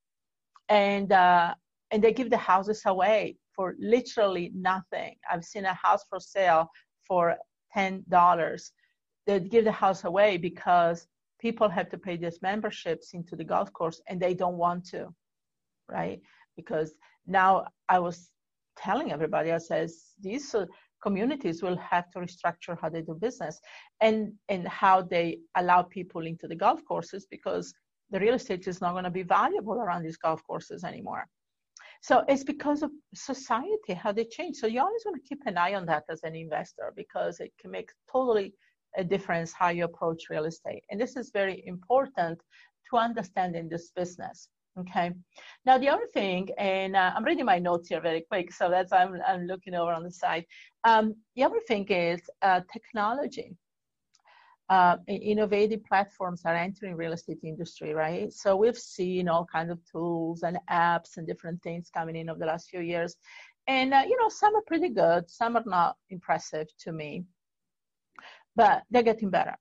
And 0.71 1.13
uh, 1.13 1.55
and 1.91 2.03
they 2.03 2.13
give 2.13 2.31
the 2.31 2.37
houses 2.37 2.83
away 2.87 3.37
for 3.55 3.75
literally 3.79 4.53
nothing. 4.55 5.17
I've 5.31 5.45
seen 5.45 5.65
a 5.65 5.75
house 5.75 6.05
for 6.09 6.21
sale 6.21 6.69
for 7.07 7.37
ten 7.73 8.05
dollars. 8.09 8.73
They 9.27 9.41
give 9.41 9.65
the 9.65 9.73
house 9.73 10.05
away 10.05 10.37
because 10.37 11.07
people 11.41 11.69
have 11.69 11.89
to 11.91 11.99
pay 11.99 12.17
these 12.17 12.41
memberships 12.43 13.15
into 13.15 13.37
the 13.37 13.45
golf 13.45 13.73
course 13.73 14.01
and 14.09 14.21
they 14.21 14.35
don't 14.35 14.57
want 14.57 14.87
to, 14.89 15.09
right? 15.89 16.21
Because 16.57 16.95
now 17.27 17.67
I 17.89 17.99
was 17.99 18.31
telling 18.77 19.13
everybody, 19.13 19.53
I 19.53 19.59
says 19.59 20.15
these 20.21 20.55
uh, 20.55 20.67
communities 21.03 21.63
will 21.63 21.77
have 21.77 22.11
to 22.11 22.19
restructure 22.19 22.77
how 22.81 22.89
they 22.89 23.03
do 23.03 23.15
business 23.15 23.61
and 24.01 24.33
and 24.49 24.67
how 24.67 25.03
they 25.03 25.39
allow 25.57 25.83
people 25.83 26.27
into 26.27 26.49
the 26.49 26.57
golf 26.57 26.81
courses 26.85 27.27
because 27.31 27.73
the 28.11 28.21
real 28.21 28.35
estate 28.35 28.67
is 28.67 28.81
not 28.81 28.93
going 28.93 29.05
to 29.05 29.11
be 29.11 29.23
valuable 29.23 29.75
around 29.75 30.03
these 30.03 30.17
golf 30.17 30.43
courses 30.45 30.83
anymore. 30.85 31.27
So 32.01 32.25
it's 32.29 32.45
because 32.45 32.83
of 32.83 32.91
society, 33.15 33.95
how 33.95 34.13
they 34.13 34.25
change. 34.25 34.57
So 34.57 34.67
you 34.67 34.81
always 34.81 35.03
want 35.05 35.23
to 35.23 35.29
keep 35.29 35.41
an 35.47 35.59
eye 35.59 35.75
on 35.75 35.87
that 35.87 36.05
as 36.11 36.23
an 36.23 36.35
investor 36.35 36.93
because 36.97 37.41
it 37.41 37.53
can 37.61 37.71
make 37.71 37.91
totally 38.11 38.55
a 38.97 39.05
difference 39.05 39.53
how 39.53 39.69
you 39.69 39.85
approach 39.85 40.31
real 40.31 40.45
estate. 40.45 40.83
And 40.91 41.01
this 41.01 41.17
is 41.17 41.31
very 41.33 41.63
important 41.67 42.41
to 42.91 42.97
understand 42.97 43.57
in 43.57 43.69
this 43.69 43.91
business. 43.95 44.49
Okay. 44.79 45.11
Now 45.67 45.77
the 45.77 45.89
other 45.89 46.07
thing, 46.15 46.49
and 46.57 46.95
uh, 46.95 47.13
I'm 47.17 47.25
reading 47.25 47.45
my 47.45 47.59
notes 47.59 47.89
here 47.89 48.01
very 48.01 48.25
quick, 48.31 48.53
so 48.53 48.71
that's 48.71 48.93
I'm 48.93 49.21
I'm 49.27 49.47
looking 49.47 49.75
over 49.75 49.93
on 49.93 50.05
the 50.05 50.11
side. 50.11 50.45
Um, 50.85 51.17
the 51.35 51.43
other 51.43 51.59
thing 51.67 51.85
is 51.89 52.21
uh, 52.43 52.61
technology 52.73 53.57
uh, 54.71 54.97
innovative 55.07 55.83
platforms 55.85 56.43
are 56.45 56.55
entering 56.55 56.95
real 56.95 57.13
estate 57.13 57.39
industry, 57.43 57.95
right? 57.95 58.33
So 58.33 58.55
we've 58.57 58.77
seen 58.77 59.29
all 59.29 59.47
kinds 59.47 59.71
of 59.71 59.79
tools 59.91 60.43
and 60.43 60.59
apps 60.71 61.17
and 61.17 61.27
different 61.27 61.63
things 61.63 61.91
coming 61.91 62.17
in 62.17 62.29
over 62.29 62.39
the 62.39 62.47
last 62.47 62.69
few 62.69 62.81
years, 62.81 63.17
and 63.67 63.95
uh, 63.95 64.03
you 64.07 64.17
know 64.19 64.29
some 64.29 64.55
are 64.55 64.63
pretty 64.67 64.91
good, 64.91 65.29
some 65.31 65.57
are 65.57 65.65
not 65.65 65.97
impressive 66.11 66.67
to 66.81 66.93
me, 66.93 67.25
but 68.57 68.83
they're 68.91 69.03
getting 69.03 69.31
better. 69.31 69.57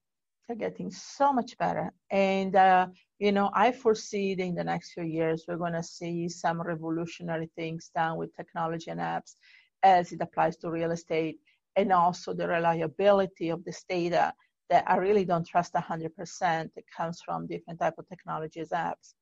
They're 0.47 0.57
getting 0.57 0.91
so 0.91 1.31
much 1.31 1.57
better, 1.57 1.91
and 2.11 2.55
uh, 2.55 2.87
you 3.19 3.31
know 3.31 3.49
I 3.53 3.71
foresee 3.71 4.35
that 4.35 4.43
in 4.43 4.55
the 4.55 4.63
next 4.63 4.91
few 4.91 5.03
years 5.03 5.45
we're 5.47 5.57
going 5.57 5.73
to 5.73 5.83
see 5.83 6.27
some 6.27 6.61
revolutionary 6.61 7.49
things 7.55 7.91
done 7.95 8.17
with 8.17 8.35
technology 8.35 8.91
and 8.91 8.99
apps 8.99 9.35
as 9.83 10.11
it 10.11 10.19
applies 10.21 10.57
to 10.57 10.69
real 10.69 10.91
estate, 10.91 11.37
and 11.77 11.93
also 11.93 12.33
the 12.33 12.47
reliability 12.47 13.49
of 13.49 13.63
this 13.63 13.85
data 13.87 14.33
that 14.69 14.83
I 14.87 14.97
really 14.97 15.25
don't 15.25 15.45
trust 15.45 15.73
100%. 15.73 16.69
It 16.75 16.85
comes 16.95 17.21
from 17.21 17.47
different 17.47 17.79
type 17.79 17.95
of 17.97 18.07
technologies 18.07 18.69
apps. 18.69 19.13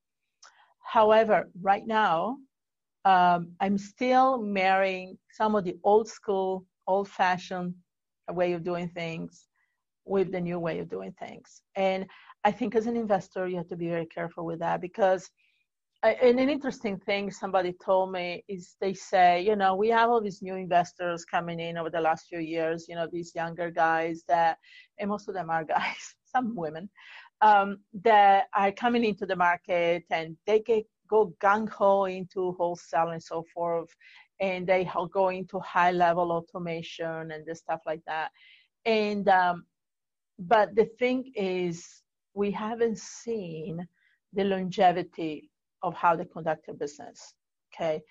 However, 0.84 1.50
right 1.62 1.86
now, 1.86 2.38
um, 3.06 3.52
I'm 3.60 3.78
still 3.78 4.40
marrying 4.40 5.18
some 5.32 5.56
of 5.56 5.64
the 5.64 5.78
old 5.84 6.08
school, 6.08 6.66
old 6.88 7.08
fashioned 7.08 7.76
way 8.30 8.54
of 8.54 8.64
doing 8.64 8.90
things 8.90 9.48
with 10.06 10.32
the 10.32 10.42
new 10.42 10.60
way 10.60 10.80
of 10.80 10.90
doing 10.90 11.14
things. 11.20 11.62
And 11.76 12.06
I 12.44 12.52
think 12.52 12.76
as 12.76 12.88
an 12.88 12.96
investor, 12.96 13.48
you 13.48 13.58
have 13.58 13.70
to 13.70 13.76
be 13.76 13.90
very 13.90 14.06
careful 14.06 14.46
with 14.46 14.60
that 14.60 14.82
because 14.82 15.30
and 16.08 16.40
an 16.40 16.50
interesting 16.50 16.98
thing 17.00 17.32
somebody 17.32 17.74
told 17.74 18.12
me 18.12 18.44
is 18.48 18.76
they 18.80 18.94
say, 18.94 19.42
you 19.42 19.56
know, 19.56 19.76
we 19.76 19.90
have 19.90 20.10
all 20.10 20.22
these 20.22 20.42
new 20.42 20.56
investors 20.56 21.26
coming 21.26 21.60
in 21.60 21.78
over 21.78 21.90
the 21.90 22.00
last 22.00 22.28
few 22.28 22.40
years, 22.40 22.88
you 22.88 22.96
know, 22.96 23.08
these 23.12 23.34
younger 23.34 23.72
guys 23.72 24.24
that, 24.28 24.58
and 25.00 25.10
most 25.10 25.28
of 25.28 25.34
them 25.34 25.50
are 25.50 25.64
guys, 25.76 26.16
some 26.26 26.56
women, 26.56 26.90
um, 27.42 27.80
that 28.04 28.46
are 28.56 28.72
coming 28.72 29.04
into 29.04 29.26
the 29.26 29.36
market 29.36 30.04
and 30.12 30.38
they 30.46 30.60
get, 30.60 30.86
go 31.10 31.34
gung 31.42 31.70
ho 31.70 32.06
into 32.06 32.52
wholesale 32.54 33.10
and 33.10 33.24
so 33.24 33.44
forth. 33.54 33.90
And 34.40 34.68
they 34.68 34.90
go 35.12 35.30
into 35.30 35.60
high 35.60 35.92
level 35.92 36.32
automation 36.32 37.32
and 37.32 37.46
the 37.46 37.56
stuff 37.56 37.82
like 37.86 38.02
that. 38.06 38.32
And, 38.86 39.28
um, 39.30 39.66
but 40.38 40.76
the 40.76 40.86
thing 41.00 41.32
is, 41.36 42.04
we 42.34 42.52
haven't 42.52 43.00
seen 43.00 43.88
the 44.34 44.44
longevity 44.44 45.50
of 45.86 45.94
how 45.94 46.16
they 46.16 46.26
conduct 46.26 46.66
their 46.66 46.76
business. 46.76 47.34
Okay. 47.74 48.02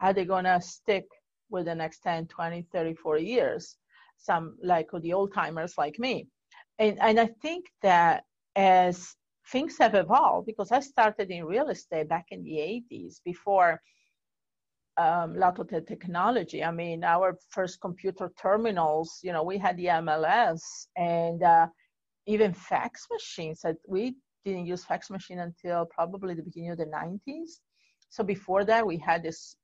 Are 0.00 0.12
they 0.12 0.24
going 0.24 0.44
to 0.44 0.60
stick 0.60 1.06
with 1.50 1.64
the 1.64 1.74
next 1.74 2.00
10, 2.00 2.26
20, 2.26 2.66
30, 2.72 2.94
40 2.94 3.24
years? 3.24 3.76
Some 4.18 4.56
like 4.62 4.88
the 5.00 5.12
old 5.12 5.32
timers 5.32 5.74
like 5.78 5.98
me. 5.98 6.28
And, 6.78 6.98
and 7.00 7.18
I 7.18 7.28
think 7.40 7.66
that 7.82 8.24
as 8.54 9.16
things 9.50 9.78
have 9.78 9.94
evolved, 9.94 10.46
because 10.46 10.70
I 10.72 10.80
started 10.80 11.30
in 11.30 11.44
real 11.44 11.70
estate 11.70 12.08
back 12.08 12.26
in 12.30 12.44
the 12.44 12.82
80s 12.92 13.20
before 13.24 13.80
um, 14.98 15.34
lot 15.36 15.58
of 15.58 15.68
the 15.68 15.80
technology. 15.80 16.62
I 16.62 16.70
mean, 16.70 17.02
our 17.02 17.38
first 17.48 17.80
computer 17.80 18.30
terminals, 18.40 19.20
you 19.22 19.32
know, 19.32 19.42
we 19.42 19.56
had 19.56 19.78
the 19.78 19.86
MLS 19.86 20.60
and 20.96 21.42
uh, 21.42 21.66
even 22.26 22.52
fax 22.52 23.06
machines. 23.10 23.62
That 23.62 23.76
we 23.88 24.16
didn't 24.44 24.66
use 24.66 24.84
fax 24.84 25.10
machine 25.10 25.40
until 25.40 25.86
probably 25.86 26.34
the 26.34 26.42
beginning 26.42 26.70
of 26.70 26.78
the 26.78 26.86
90s. 26.86 27.60
So 28.10 28.22
before 28.22 28.64
that, 28.64 28.86
we 28.86 28.98
had 28.98 29.22
this 29.22 29.56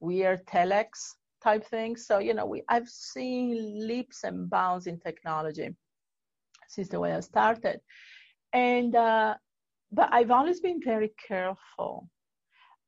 weird 0.00 0.46
telex 0.46 1.14
type 1.42 1.66
thing. 1.66 1.96
So 1.96 2.18
you 2.18 2.34
know, 2.34 2.46
we 2.46 2.62
I've 2.68 2.88
seen 2.88 3.86
leaps 3.86 4.24
and 4.24 4.48
bounds 4.48 4.86
in 4.86 4.98
technology 5.00 5.70
since 6.68 6.88
the 6.88 7.00
way 7.00 7.12
I 7.12 7.20
started, 7.20 7.80
and 8.52 8.94
uh, 8.94 9.34
but 9.90 10.08
I've 10.12 10.30
always 10.30 10.60
been 10.60 10.80
very 10.84 11.12
careful 11.26 12.08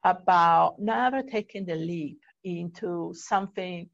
about 0.04 0.76
never 0.78 1.22
taking 1.22 1.66
the 1.66 1.74
leap 1.74 2.18
into 2.44 3.12
something, 3.14 3.88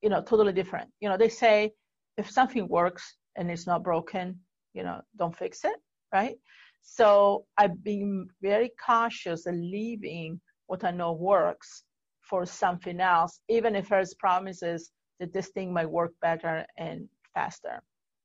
you 0.00 0.08
know, 0.08 0.22
totally 0.22 0.52
different. 0.52 0.90
You 1.00 1.08
know, 1.08 1.16
they 1.16 1.28
say 1.28 1.72
if 2.16 2.30
something 2.30 2.68
works 2.68 3.16
and 3.36 3.50
it's 3.50 3.66
not 3.66 3.82
broken, 3.82 4.38
you 4.74 4.84
know, 4.84 5.00
don't 5.16 5.36
fix 5.36 5.64
it, 5.64 5.76
right? 6.12 6.36
So 6.82 7.46
I've 7.58 7.82
been 7.82 8.28
very 8.40 8.72
cautious 8.84 9.46
of 9.46 9.54
leaving 9.54 10.40
what 10.66 10.84
I 10.84 10.90
know 10.90 11.12
works 11.12 11.84
for 12.22 12.46
something 12.46 13.00
else, 13.00 13.40
even 13.48 13.76
if 13.76 13.88
there's 13.88 14.14
promises 14.14 14.90
that 15.20 15.32
this 15.32 15.48
thing 15.48 15.72
might 15.72 15.90
work 15.90 16.12
better 16.20 16.64
and 16.78 17.08
faster. 17.34 17.80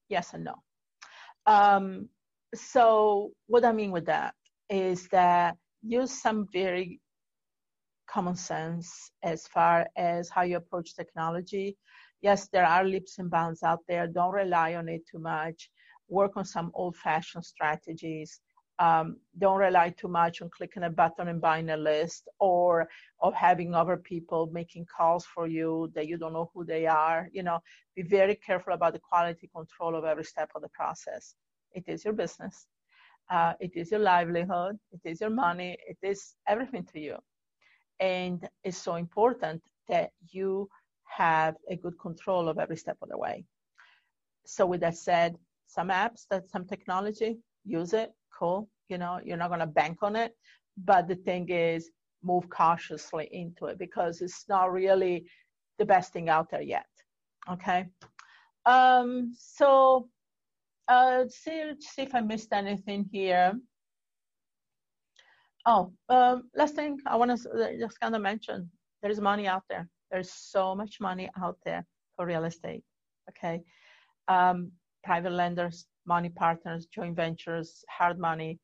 Yes 0.10 0.34
and 0.34 0.46
no. 0.46 0.56
Um, 1.46 2.10
so 2.56 3.32
what 3.48 3.66
I 3.66 3.72
mean 3.72 3.92
with 3.92 4.06
that 4.06 4.34
is 4.70 5.08
that 5.10 5.56
use 5.82 6.12
some 6.22 6.48
very 6.52 7.00
common 8.10 8.36
sense 8.36 9.12
as 9.24 9.48
far 9.48 9.88
as 9.98 10.30
how 10.30 10.44
you 10.44 10.58
approach 10.58 10.96
technology. 10.96 11.78
Yes, 12.22 12.48
there 12.52 12.66
are 12.66 12.84
leaps 12.84 13.20
and 13.20 13.30
bounds 13.30 13.64
out 13.64 13.80
there. 13.88 14.08
Don't 14.08 14.34
rely 14.34 14.76
on 14.76 14.90
it 14.90 15.02
too 15.10 15.20
much. 15.20 15.70
Work 16.10 16.38
on 16.38 16.46
some 16.46 16.72
old 16.74 16.96
fashioned 16.96 17.46
strategies. 17.46 18.40
Um, 18.80 19.18
don't 19.40 19.58
rely 19.58 19.90
too 19.90 20.08
much 20.08 20.42
on 20.42 20.50
clicking 20.50 20.84
a 20.84 20.90
button 20.90 21.28
and 21.30 21.42
buying 21.42 21.70
a 21.72 21.78
list 21.78 22.28
or 22.40 22.88
of 23.22 23.34
having 23.34 23.74
other 23.74 23.98
people 23.98 24.50
making 24.54 24.86
calls 24.86 25.26
for 25.26 25.48
you 25.48 25.92
that 25.96 26.08
you 26.08 26.18
don't 26.18 26.34
know 26.34 26.52
who 26.54 26.64
they 26.64 26.86
are. 26.86 27.28
You 27.32 27.42
know, 27.44 27.60
be 27.96 28.04
very 28.04 28.36
careful 28.36 28.74
about 28.74 28.94
the 28.94 29.00
quality 29.00 29.50
control 29.54 29.96
of 29.96 30.06
every 30.06 30.24
step 30.24 30.52
of 30.56 30.62
the 30.62 30.70
process. 30.70 31.34
It 31.74 31.86
is 31.88 32.06
your 32.06 32.14
business. 32.14 32.68
Uh, 33.30 33.54
it 33.60 33.72
is 33.76 33.92
your 33.92 34.00
livelihood. 34.00 34.78
It 34.92 35.02
is 35.10 35.22
your 35.22 35.32
money. 35.32 35.78
It 35.88 35.98
is 36.04 36.36
everything 36.48 36.86
to 36.94 37.00
you. 37.00 37.18
And 38.00 38.48
it's 38.64 38.78
so 38.78 38.96
important 38.96 39.64
that 39.90 40.12
you 40.30 40.70
have 41.06 41.56
a 41.70 41.76
good 41.76 41.98
control 42.00 42.48
of 42.48 42.60
every 42.60 42.78
step 42.78 42.98
of 43.02 43.10
the 43.10 43.18
way. 43.18 43.44
So 44.46 44.66
with 44.66 44.82
that 44.82 44.96
said, 44.96 45.38
some 45.68 45.90
apps, 45.90 46.26
that 46.32 46.50
some 46.50 46.66
technology, 46.66 47.38
use 47.66 47.94
it, 47.94 48.12
cool. 48.38 48.70
You 48.90 48.98
know, 48.98 49.20
you're 49.24 49.38
not 49.38 49.50
going 49.50 49.60
to 49.60 49.68
bank 49.68 50.00
on 50.02 50.16
it. 50.16 50.34
But 50.84 51.08
the 51.08 51.16
thing 51.16 51.50
is, 51.50 51.90
move 52.24 52.50
cautiously 52.50 53.30
into 53.32 53.66
it 53.66 53.78
because 53.78 54.22
it's 54.22 54.46
not 54.50 54.72
really 54.72 55.26
the 55.78 55.86
best 55.86 56.14
thing 56.14 56.30
out 56.30 56.50
there 56.50 56.62
yet. 56.62 56.86
Okay. 57.50 57.86
Um, 58.66 59.34
so 59.38 60.10
uh, 60.88 61.26
see, 61.30 61.74
see 61.80 62.02
if 62.02 62.16
I 62.16 62.22
missed 62.22 62.54
anything 62.54 63.08
here. 63.12 63.54
Oh, 65.66 65.92
um, 66.10 66.44
last 66.56 66.76
thing 66.76 66.98
I 67.06 67.18
want 67.18 67.32
to 67.32 67.78
just 67.80 68.00
kind 68.00 68.16
of 68.16 68.22
mention, 68.22 68.70
there's 69.02 69.20
money 69.20 69.48
out 69.48 69.64
there. 69.70 69.88
There's 70.12 70.32
so 70.32 70.76
much 70.76 71.02
money 71.02 71.30
out 71.42 71.58
there 71.66 71.86
for 72.16 72.26
real 72.26 72.46
estate, 72.46 72.84
okay? 73.30 73.62
Um, 74.30 74.72
private 75.08 75.32
lenders, 75.32 75.86
money 76.06 76.30
partners, 76.44 76.86
joint 76.94 77.16
ventures, 77.16 77.70
hard 77.98 78.20
money. 78.20 78.60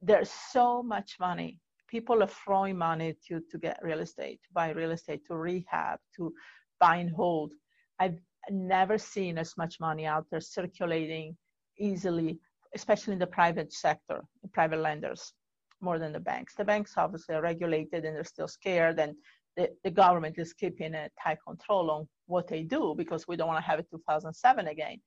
There's 0.00 0.30
so 0.30 0.82
much 0.82 1.10
money. 1.20 1.58
People 1.86 2.22
are 2.22 2.34
throwing 2.44 2.78
money 2.78 3.14
to, 3.28 3.34
to 3.50 3.58
get 3.58 3.78
real 3.82 4.00
estate, 4.00 4.38
to 4.44 4.50
buy 4.54 4.70
real 4.70 4.92
estate, 4.92 5.20
to 5.26 5.36
rehab, 5.36 5.98
to 6.16 6.32
buy 6.80 6.96
and 6.96 7.10
hold. 7.10 7.52
I've 8.00 8.18
never 8.50 8.96
seen 8.96 9.36
as 9.36 9.52
much 9.58 9.74
money 9.78 10.06
out 10.06 10.24
there 10.30 10.40
circulating 10.40 11.36
easily, 11.78 12.38
especially 12.74 13.12
in 13.12 13.18
the 13.18 13.34
private 13.40 13.70
sector, 13.70 14.22
private 14.54 14.80
lenders, 14.80 15.34
more 15.82 15.98
than 15.98 16.12
the 16.12 16.26
banks. 16.30 16.54
The 16.54 16.64
banks 16.64 16.94
obviously 16.96 17.34
are 17.34 17.42
regulated 17.42 18.06
and 18.06 18.16
they're 18.16 18.34
still 18.36 18.48
scared, 18.48 18.98
and 18.98 19.14
the, 19.58 19.68
the 19.84 19.90
government 19.90 20.36
is 20.38 20.54
keeping 20.54 20.94
a 20.94 21.10
tight 21.22 21.38
control 21.46 21.90
on 21.90 22.08
what 22.26 22.48
they 22.48 22.62
do 22.62 22.94
because 22.96 23.28
we 23.28 23.36
don't 23.36 23.48
want 23.48 23.62
to 23.62 23.70
have 23.70 23.78
a 23.78 23.82
2007 23.82 24.68
again. 24.68 24.98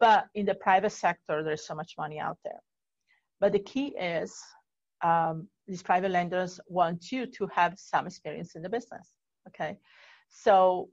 But 0.00 0.26
in 0.34 0.46
the 0.46 0.54
private 0.54 0.90
sector, 0.90 1.42
there's 1.42 1.66
so 1.66 1.74
much 1.74 1.94
money 1.98 2.18
out 2.18 2.38
there. 2.44 2.60
But 3.40 3.52
the 3.52 3.60
key 3.60 3.88
is 3.98 4.36
um, 5.02 5.48
these 5.66 5.82
private 5.82 6.10
lenders 6.10 6.60
want 6.66 7.12
you 7.12 7.26
to 7.26 7.46
have 7.48 7.74
some 7.76 8.06
experience 8.06 8.56
in 8.56 8.62
the 8.62 8.68
business. 8.68 9.10
Okay, 9.48 9.76
so 10.28 10.88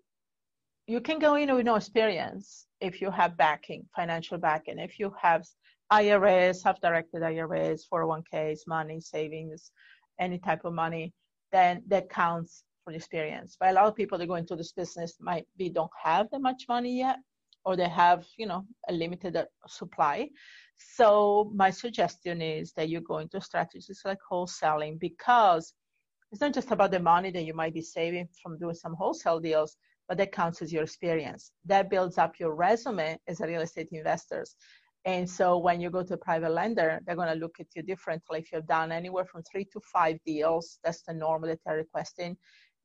you 0.87 0.99
can 0.99 1.19
go 1.19 1.35
in 1.35 1.53
with 1.55 1.65
no 1.65 1.75
experience 1.75 2.67
if 2.81 3.01
you 3.01 3.09
have 3.11 3.37
backing, 3.37 3.85
financial 3.95 4.37
backing, 4.37 4.79
if 4.79 4.99
you 4.99 5.13
have 5.21 5.45
IRAs, 5.89 6.61
self-directed 6.61 7.23
IRAs, 7.23 7.87
401ks, 7.91 8.59
money, 8.67 8.99
savings, 8.99 9.71
any 10.19 10.37
type 10.37 10.65
of 10.65 10.73
money, 10.73 11.13
then 11.51 11.83
that 11.87 12.09
counts 12.09 12.63
for 12.83 12.91
the 12.91 12.97
experience. 12.97 13.57
But 13.59 13.69
a 13.69 13.73
lot 13.73 13.85
of 13.85 13.95
people 13.95 14.17
that 14.17 14.27
go 14.27 14.35
into 14.35 14.55
this 14.55 14.71
business 14.71 15.15
might 15.19 15.45
be 15.57 15.69
don't 15.69 15.91
have 16.01 16.27
that 16.31 16.41
much 16.41 16.65
money 16.67 16.97
yet, 16.97 17.17
or 17.65 17.76
they 17.76 17.89
have, 17.89 18.26
you 18.38 18.45
know, 18.45 18.65
a 18.89 18.93
limited 18.93 19.36
uh, 19.36 19.45
supply. 19.67 20.30
So 20.78 21.52
my 21.56 21.69
suggestion 21.69 22.41
is 22.41 22.74
that 22.74 22.89
you 22.89 23.02
go 23.02 23.19
into 23.19 23.39
strategies 23.39 24.02
like 24.04 24.17
wholesaling 24.32 25.00
because 25.00 25.74
it's 26.32 26.41
not 26.41 26.54
just 26.54 26.71
about 26.71 26.91
the 26.91 27.00
money 27.00 27.30
that 27.32 27.43
you 27.43 27.54
might 27.54 27.74
be 27.74 27.82
saving 27.82 28.28
from 28.41 28.58
doing 28.58 28.76
some 28.76 28.95
wholesale 28.95 29.39
deals, 29.39 29.76
but 30.08 30.17
that 30.17 30.32
counts 30.32 30.62
as 30.62 30.71
your 30.74 30.84
experience. 30.84 31.52
That 31.65 31.89
builds 31.89 32.17
up 32.17 32.39
your 32.39 32.56
resume 32.56 33.17
as 33.28 33.41
a 33.41 33.47
real 33.47 33.62
estate 33.62 33.89
investor. 33.91 34.45
And 35.06 35.30
so 35.30 35.58
when 35.58 35.82
you 35.82 35.89
go 35.89 36.04
to 36.04 36.13
a 36.13 36.17
private 36.17 36.52
lender, 36.52 37.02
they're 37.06 37.15
going 37.15 37.34
to 37.34 37.39
look 37.39 37.56
at 37.60 37.67
you 37.76 37.82
differently. 37.82 38.39
If 38.39 38.52
you've 38.52 38.67
done 38.67 38.91
anywhere 38.91 39.26
from 39.26 39.43
three 39.43 39.65
to 39.65 39.80
five 39.82 40.17
deals, 40.26 40.80
that's 40.84 41.02
the 41.02 41.13
norm 41.13 41.41
that 41.43 41.60
they're 41.65 41.78
requesting. 41.78 42.38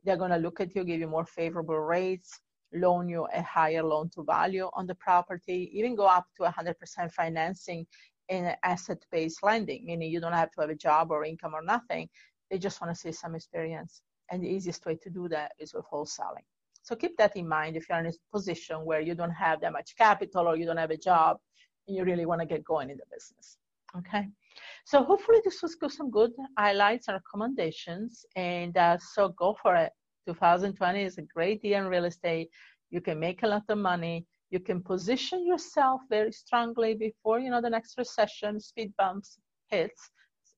They're 0.05 0.17
going 0.17 0.31
to 0.31 0.39
look 0.39 0.61
at 0.61 0.75
you, 0.75 0.85
give 0.85 1.01
you 1.01 1.09
more 1.09 1.27
favorable 1.27 1.79
rates, 1.79 2.41
loan 2.73 3.09
you 3.09 3.27
a 3.33 3.43
higher 3.43 3.83
loan 3.83 4.11
to 4.11 4.23
value 4.23 4.69
on 4.75 4.87
the 4.87 4.95
property, 4.97 5.71
even 5.73 5.95
go 5.95 6.07
up 6.07 6.27
to 6.37 6.43
100% 6.43 7.13
financing 7.13 7.87
in 8.29 8.55
asset 8.63 9.05
based 9.11 9.43
lending, 9.43 9.85
meaning 9.87 10.11
you 10.11 10.21
don't 10.21 10.33
have 10.33 10.51
to 10.53 10.61
have 10.61 10.71
a 10.71 10.75
job 10.75 11.11
or 11.11 11.25
income 11.25 11.55
or 11.55 11.63
nothing. 11.63 12.09
They 12.51 12.59
just 12.59 12.81
want 12.81 12.95
to 12.95 13.01
see 13.01 13.13
some 13.13 13.35
experience. 13.35 14.03
And 14.31 14.43
the 14.43 14.49
easiest 14.49 14.85
way 14.87 14.97
to 14.97 15.11
do 15.11 15.29
that 15.29 15.53
is 15.59 15.75
with 15.75 15.85
wholesaling. 15.93 16.45
So 16.83 16.95
keep 16.95 17.17
that 17.17 17.37
in 17.37 17.49
mind 17.49 17.77
if 17.77 17.89
you're 17.89 17.99
in 17.99 18.07
a 18.07 18.13
position 18.33 18.85
where 18.85 19.01
you 19.01 19.15
don't 19.15 19.31
have 19.31 19.61
that 19.61 19.73
much 19.73 19.97
capital 19.97 20.47
or 20.49 20.57
you 20.57 20.67
don't 20.67 20.77
have 20.77 20.91
a 20.91 20.97
job 20.97 21.39
and 21.87 21.97
you 21.97 22.05
really 22.05 22.27
want 22.27 22.41
to 22.41 22.47
get 22.47 22.65
going 22.65 22.91
in 22.91 22.97
the 22.97 23.05
business. 23.13 23.59
Okay. 23.97 24.29
So 24.85 25.03
hopefully 25.03 25.41
this 25.45 25.63
was 25.63 25.77
some 25.89 26.11
good 26.11 26.33
highlights 26.57 27.09
and 27.09 27.17
recommendations. 27.17 28.25
And 28.37 28.77
uh, 28.77 28.99
so 28.99 29.31
go 29.31 29.57
for 29.61 29.75
it. 29.75 29.93
2020 30.27 31.03
is 31.03 31.19
a 31.19 31.23
great 31.23 31.65
year 31.65 31.79
in 31.79 31.89
real 31.89 32.05
estate. 32.05 32.49
You 32.91 33.01
can 33.01 33.19
make 33.19 33.43
a 33.43 33.49
lot 33.49 33.65
of 33.69 33.79
money. 33.79 34.27
You 34.51 34.61
can 34.61 34.83
position 34.83 35.47
yourself 35.47 36.03
very 36.09 36.33
strongly 36.33 36.95
before 36.95 37.41
you 37.41 37.51
know 37.51 37.61
the 37.61 37.71
next 37.71 37.99
recession, 37.99 38.61
speed 38.61 38.93
bumps 38.97 39.39
hits 39.71 40.11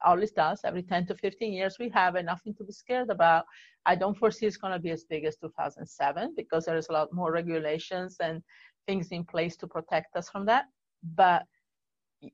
always 0.05 0.31
does. 0.33 0.61
Every 0.65 0.83
10 0.83 1.07
to 1.07 1.15
15 1.15 1.53
years, 1.53 1.77
we 1.79 1.89
have 1.91 2.15
and 2.15 2.27
nothing 2.27 2.55
to 2.55 2.65
be 2.65 2.73
scared 2.73 3.11
about. 3.11 3.45
I 3.87 3.95
don't 3.95 4.17
foresee 4.17 4.47
it's 4.47 4.57
going 4.57 4.73
to 4.73 4.79
be 4.79 4.91
as 4.91 5.05
big 5.05 5.25
as 5.25 5.37
2007 5.37 6.35
because 6.37 6.65
there's 6.65 6.89
a 6.89 6.93
lot 6.93 7.13
more 7.13 7.33
regulations 7.33 8.17
and 8.21 8.43
things 8.87 9.09
in 9.09 9.25
place 9.25 9.57
to 9.59 9.67
protect 9.67 10.17
us 10.17 10.29
from 10.29 10.47
that. 10.47 10.67
But 11.15 11.45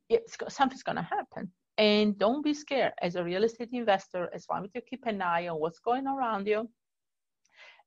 it's, 0.09 0.37
something's 0.49 0.83
going 0.83 0.97
to 0.97 1.03
happen. 1.03 1.51
And 1.77 2.16
don't 2.18 2.44
be 2.44 2.55
scared. 2.55 2.92
As 3.03 3.16
a 3.16 3.25
real 3.25 3.44
estate 3.44 3.70
investor, 3.73 4.31
as 4.33 4.47
long 4.51 4.64
as 4.64 4.70
you 4.75 4.81
keep 4.88 5.05
an 5.07 5.20
eye 5.20 5.49
on 5.49 5.61
what's 5.61 5.81
going 5.81 6.07
around 6.07 6.47
you, 6.47 6.68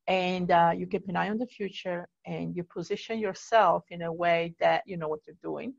and 0.07 0.51
uh, 0.51 0.71
you 0.75 0.87
keep 0.87 1.07
an 1.09 1.15
eye 1.15 1.29
on 1.29 1.37
the 1.37 1.47
future, 1.47 2.07
and 2.25 2.55
you 2.55 2.63
position 2.63 3.19
yourself 3.19 3.83
in 3.89 4.03
a 4.03 4.11
way 4.11 4.55
that 4.59 4.83
you 4.85 4.97
know 4.97 5.07
what 5.07 5.19
you're 5.27 5.35
doing, 5.43 5.73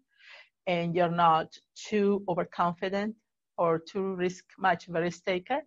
and 0.67 0.95
you're 0.95 1.11
not 1.11 1.57
too 1.75 2.23
overconfident 2.29 3.15
or 3.57 3.79
too 3.79 4.15
risk 4.15 4.45
much 4.59 4.89
of 4.89 4.95
a 4.95 5.01
risk 5.01 5.25
taker, 5.25 5.61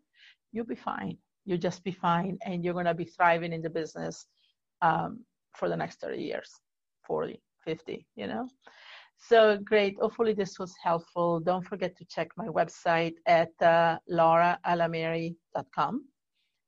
you'll 0.52 0.66
be 0.66 0.76
fine. 0.76 1.18
You'll 1.46 1.58
just 1.58 1.84
be 1.84 1.92
fine, 1.92 2.38
and 2.46 2.64
you're 2.64 2.74
going 2.74 2.86
to 2.86 2.94
be 2.94 3.06
thriving 3.06 3.52
in 3.54 3.62
the 3.62 3.70
business 3.70 4.26
um, 4.82 5.26
for 5.56 5.70
the 5.70 5.76
next 5.76 6.00
30 6.00 6.22
years, 6.22 6.50
40, 7.06 7.42
50, 7.66 8.06
you 8.16 8.28
know? 8.28 8.48
So 9.18 9.58
great. 9.58 9.98
Hopefully, 10.00 10.34
this 10.34 10.58
was 10.58 10.74
helpful. 10.82 11.40
Don't 11.40 11.66
forget 11.66 11.96
to 11.98 12.06
check 12.06 12.30
my 12.38 12.48
website 12.48 13.14
at 13.28 13.52
uh. 13.62 13.98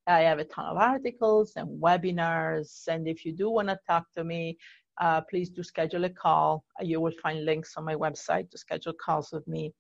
I 0.08 0.22
have 0.22 0.39
a 0.39 0.46
ton 0.46 0.66
of 0.66 0.78
articles 0.78 1.54
and 1.56 1.82
webinars. 1.82 2.88
And 2.88 3.08
if 3.08 3.24
you 3.26 3.32
do 3.32 3.50
want 3.50 3.70
to 3.70 3.80
talk 3.88 4.06
to 4.18 4.24
me, 4.24 4.58
uh, 5.00 5.22
please 5.22 5.50
do 5.50 5.63
schedule 5.63 6.04
a 6.06 6.10
call. 6.10 6.63
You 6.82 7.00
will 7.00 7.13
find 7.22 7.46
links 7.46 7.74
on 7.78 7.86
my 7.86 7.96
website 7.96 8.50
to 8.52 8.58
schedule 8.58 8.94
calls 8.94 9.32
with 9.32 9.48
me. 9.48 9.74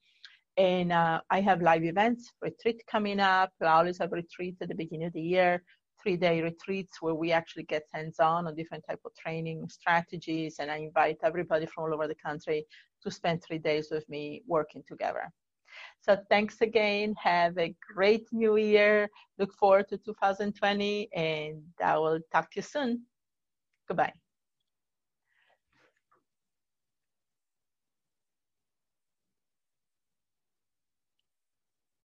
And 0.57 0.91
uh, 0.91 1.19
I 1.29 1.41
have 1.41 1.61
live 1.61 1.83
events, 1.83 2.31
retreat 2.41 2.81
coming 2.89 3.19
up. 3.19 3.51
I 3.61 3.65
always 3.65 3.97
have 3.97 4.11
retreats 4.11 4.61
at 4.61 4.69
the 4.69 4.75
beginning 4.75 5.07
of 5.07 5.13
the 5.13 5.21
year, 5.21 5.63
three-day 6.01 6.41
retreats 6.41 7.01
where 7.01 7.15
we 7.15 7.31
actually 7.31 7.63
get 7.63 7.83
hands-on 7.91 8.47
on 8.47 8.55
different 8.55 8.85
type 8.87 8.99
of 9.03 9.11
training 9.15 9.67
strategies. 9.69 10.57
And 10.59 10.71
I 10.71 10.77
invite 10.77 11.17
everybody 11.23 11.65
from 11.65 11.85
all 11.85 11.93
over 11.93 12.07
the 12.07 12.15
country 12.15 12.65
to 13.01 13.11
spend 13.11 13.43
three 13.43 13.57
days 13.57 13.89
with 13.91 14.07
me 14.07 14.43
working 14.47 14.83
together. 14.87 15.31
So 16.01 16.17
thanks 16.29 16.61
again. 16.61 17.15
Have 17.21 17.57
a 17.57 17.75
great 17.93 18.27
new 18.31 18.57
year. 18.57 19.09
Look 19.37 19.53
forward 19.53 19.87
to 19.89 19.97
2020 19.97 21.09
and 21.13 21.63
I 21.83 21.97
will 21.97 22.19
talk 22.31 22.51
to 22.51 22.57
you 22.57 22.61
soon. 22.61 23.05
Goodbye. 23.87 24.22